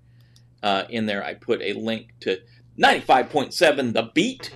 [0.62, 1.24] uh, in there.
[1.24, 2.38] I put a link to
[2.78, 4.52] 95.7 The Beat.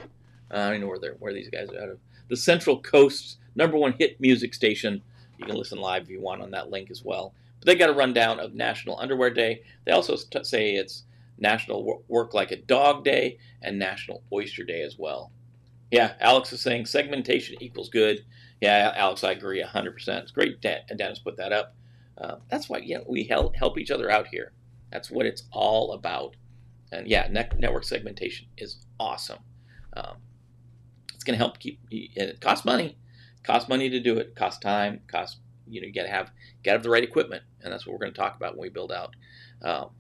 [0.53, 1.99] Uh, I don't know where, where these guys are out of.
[2.29, 5.03] The Central Coast's number one hit music station.
[5.39, 7.35] You can listen live if you want on that link as well.
[7.59, 9.63] But they got a rundown of National Underwear Day.
[9.85, 11.05] They also say it's
[11.41, 15.33] National Work Like a Dog Day and National Oyster Day as well.
[15.91, 18.25] Yeah, Alex is saying segmentation equals good.
[18.61, 20.09] Yeah, Alex, I agree 100%.
[20.23, 21.75] It's great Dennis put that up.
[22.17, 24.53] Uh, that's why yeah, we help, help each other out here.
[24.93, 26.37] That's what it's all about.
[26.93, 29.39] And yeah, network segmentation is awesome.
[29.97, 30.17] Um,
[31.15, 31.81] it's going to help keep.
[31.91, 32.97] It costs money.
[33.43, 34.29] Costs money to do it.
[34.29, 35.01] it costs time.
[35.07, 35.39] Costs
[35.69, 36.27] you know you got to have
[36.65, 38.63] got to have the right equipment, and that's what we're going to talk about when
[38.63, 39.15] we build out.
[39.63, 39.91] Um,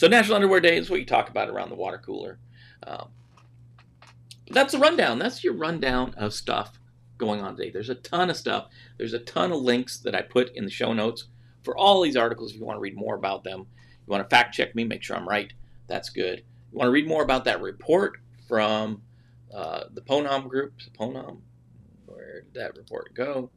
[0.00, 2.38] so National Underwear Day is what you talk about around the water cooler.
[2.86, 3.10] Um,
[4.50, 5.18] that's a rundown.
[5.18, 6.80] That's your rundown of stuff
[7.18, 7.68] going on today.
[7.68, 8.68] There's a ton of stuff.
[8.96, 11.26] There's a ton of links that I put in the show notes
[11.62, 13.66] for all these articles if you want to read more about them.
[14.06, 15.52] You want to fact check me, make sure I'm right.
[15.86, 16.44] That's good.
[16.72, 18.16] You want to read more about that report
[18.48, 19.02] from
[19.54, 20.72] uh, the Ponam group.
[20.98, 21.40] Ponam,
[22.06, 23.50] where did that report go?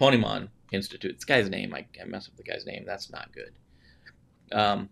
[0.00, 1.16] Ponemon Institute.
[1.16, 2.84] This guy's name, I, I messed up the guy's name.
[2.86, 3.50] That's not good.
[4.56, 4.88] Um,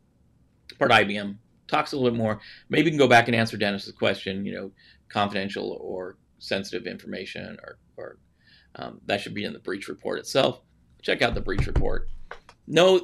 [0.79, 1.37] part IBM
[1.69, 2.41] talks a little bit more.
[2.69, 4.45] Maybe you can go back and answer Dennis's question.
[4.45, 4.73] You know,
[5.09, 8.19] confidential or sensitive information, or, or
[8.77, 10.61] um, that should be in the breach report itself.
[11.03, 12.09] Check out the breach report.
[12.67, 13.01] No,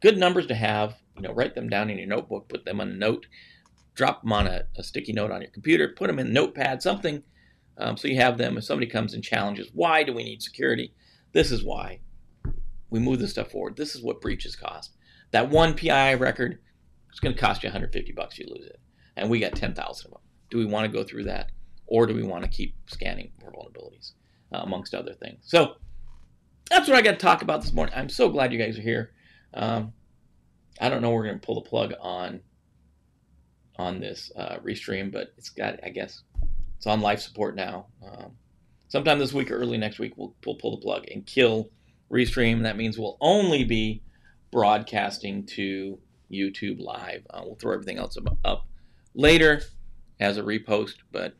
[0.00, 0.96] good numbers to have.
[1.16, 3.26] You know, write them down in your notebook, put them on a note,
[3.94, 7.24] drop them on a, a sticky note on your computer, put them in Notepad, something,
[7.78, 8.56] um, so you have them.
[8.56, 10.92] If somebody comes and challenges, why do we need security?
[11.32, 12.00] This is why
[12.90, 13.76] we move this stuff forward.
[13.76, 14.96] This is what breaches cost.
[15.30, 16.58] That one PII record
[17.18, 18.38] is going to cost you 150 bucks.
[18.38, 18.78] You lose it,
[19.16, 20.20] and we got 10,000 of them.
[20.50, 21.50] Do we want to go through that,
[21.86, 24.12] or do we want to keep scanning for vulnerabilities,
[24.52, 25.40] uh, amongst other things?
[25.42, 25.74] So
[26.70, 27.94] that's what I got to talk about this morning.
[27.96, 29.12] I'm so glad you guys are here.
[29.52, 29.92] Um,
[30.80, 32.40] I don't know we're going to pull the plug on
[33.76, 36.22] on this uh, restream, but it's got I guess
[36.76, 37.86] it's on life support now.
[38.04, 38.32] Um,
[38.88, 41.70] sometime this week or early next week, we'll, we'll pull the plug and kill
[42.12, 42.62] restream.
[42.62, 44.02] That means we'll only be
[44.50, 45.98] broadcasting to
[46.30, 47.26] YouTube live.
[47.30, 48.66] Uh, we'll throw everything else up,
[49.14, 49.62] later
[50.20, 51.34] as a repost, but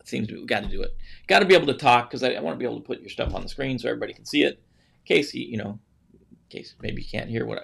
[0.00, 0.96] it seems we've got to do it.
[1.26, 3.00] Got to be able to talk because I, I want to be able to put
[3.00, 4.62] your stuff on the screen so everybody can see it.
[5.04, 5.78] Casey, you, you know,
[6.12, 7.62] in case maybe you can't hear what I,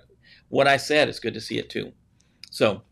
[0.48, 1.92] what I said, it's good to see it too.
[2.50, 2.82] So,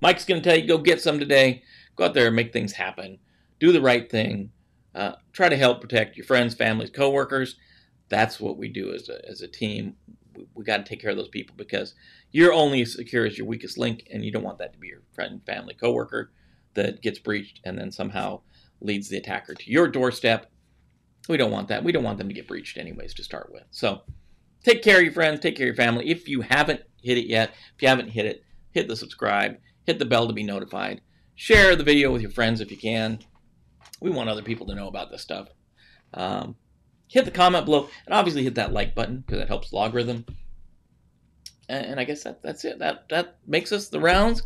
[0.00, 1.62] Mike's going to tell you go get some today.
[1.96, 3.18] Go out there and make things happen.
[3.60, 4.50] Do the right thing.
[4.94, 7.56] Uh, try to help protect your friends, families, coworkers.
[8.08, 9.96] That's what we do as a, as a team.
[10.54, 11.94] We, got to take care of those people because
[12.30, 14.88] you're only as secure as your weakest link, and you don't want that to be
[14.88, 16.32] your friend, family, coworker
[16.74, 18.40] that gets breached and then somehow
[18.80, 20.50] leads the attacker to your doorstep.
[21.28, 21.84] We don't want that.
[21.84, 23.64] We don't want them to get breached, anyways, to start with.
[23.70, 24.02] So
[24.62, 26.10] take care of your friends, take care of your family.
[26.10, 29.56] If you haven't hit it yet, if you haven't hit it, hit the subscribe,
[29.86, 31.00] hit the bell to be notified,
[31.34, 33.20] share the video with your friends if you can.
[34.00, 35.48] We want other people to know about this stuff.
[36.12, 36.56] Um,
[37.08, 40.24] hit the comment below, and obviously hit that like button because that helps logarithm.
[41.68, 42.78] And, and I guess that that's it.
[42.78, 44.42] That that makes us the rounds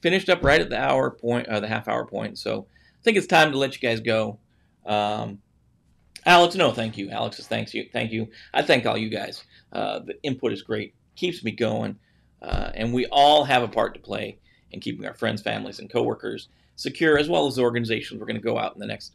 [0.00, 2.38] finished up right at the hour point, uh, the half hour point.
[2.38, 4.38] So I think it's time to let you guys go.
[4.84, 5.40] Um,
[6.24, 7.10] Alex, no, thank you.
[7.10, 8.28] Alex thanks you, thank you.
[8.52, 9.44] I thank all you guys.
[9.72, 11.98] Uh, the input is great, keeps me going,
[12.42, 14.38] uh, and we all have a part to play
[14.70, 18.40] in keeping our friends, families, and coworkers secure, as well as the organizations we're going
[18.40, 19.14] to go out in the next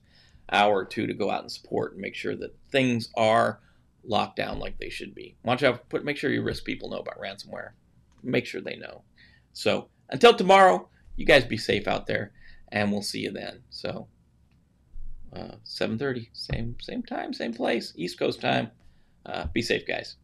[0.51, 3.59] hour or two to go out and support and make sure that things are
[4.03, 5.35] locked down like they should be.
[5.43, 7.71] Watch out, put make sure your risk people know about ransomware.
[8.23, 9.03] Make sure they know.
[9.53, 12.31] So until tomorrow, you guys be safe out there,
[12.71, 13.63] and we'll see you then.
[13.69, 14.07] So,
[15.33, 18.71] uh, 7:30, same same time, same place, East Coast time.
[19.25, 20.15] Uh, be safe, guys.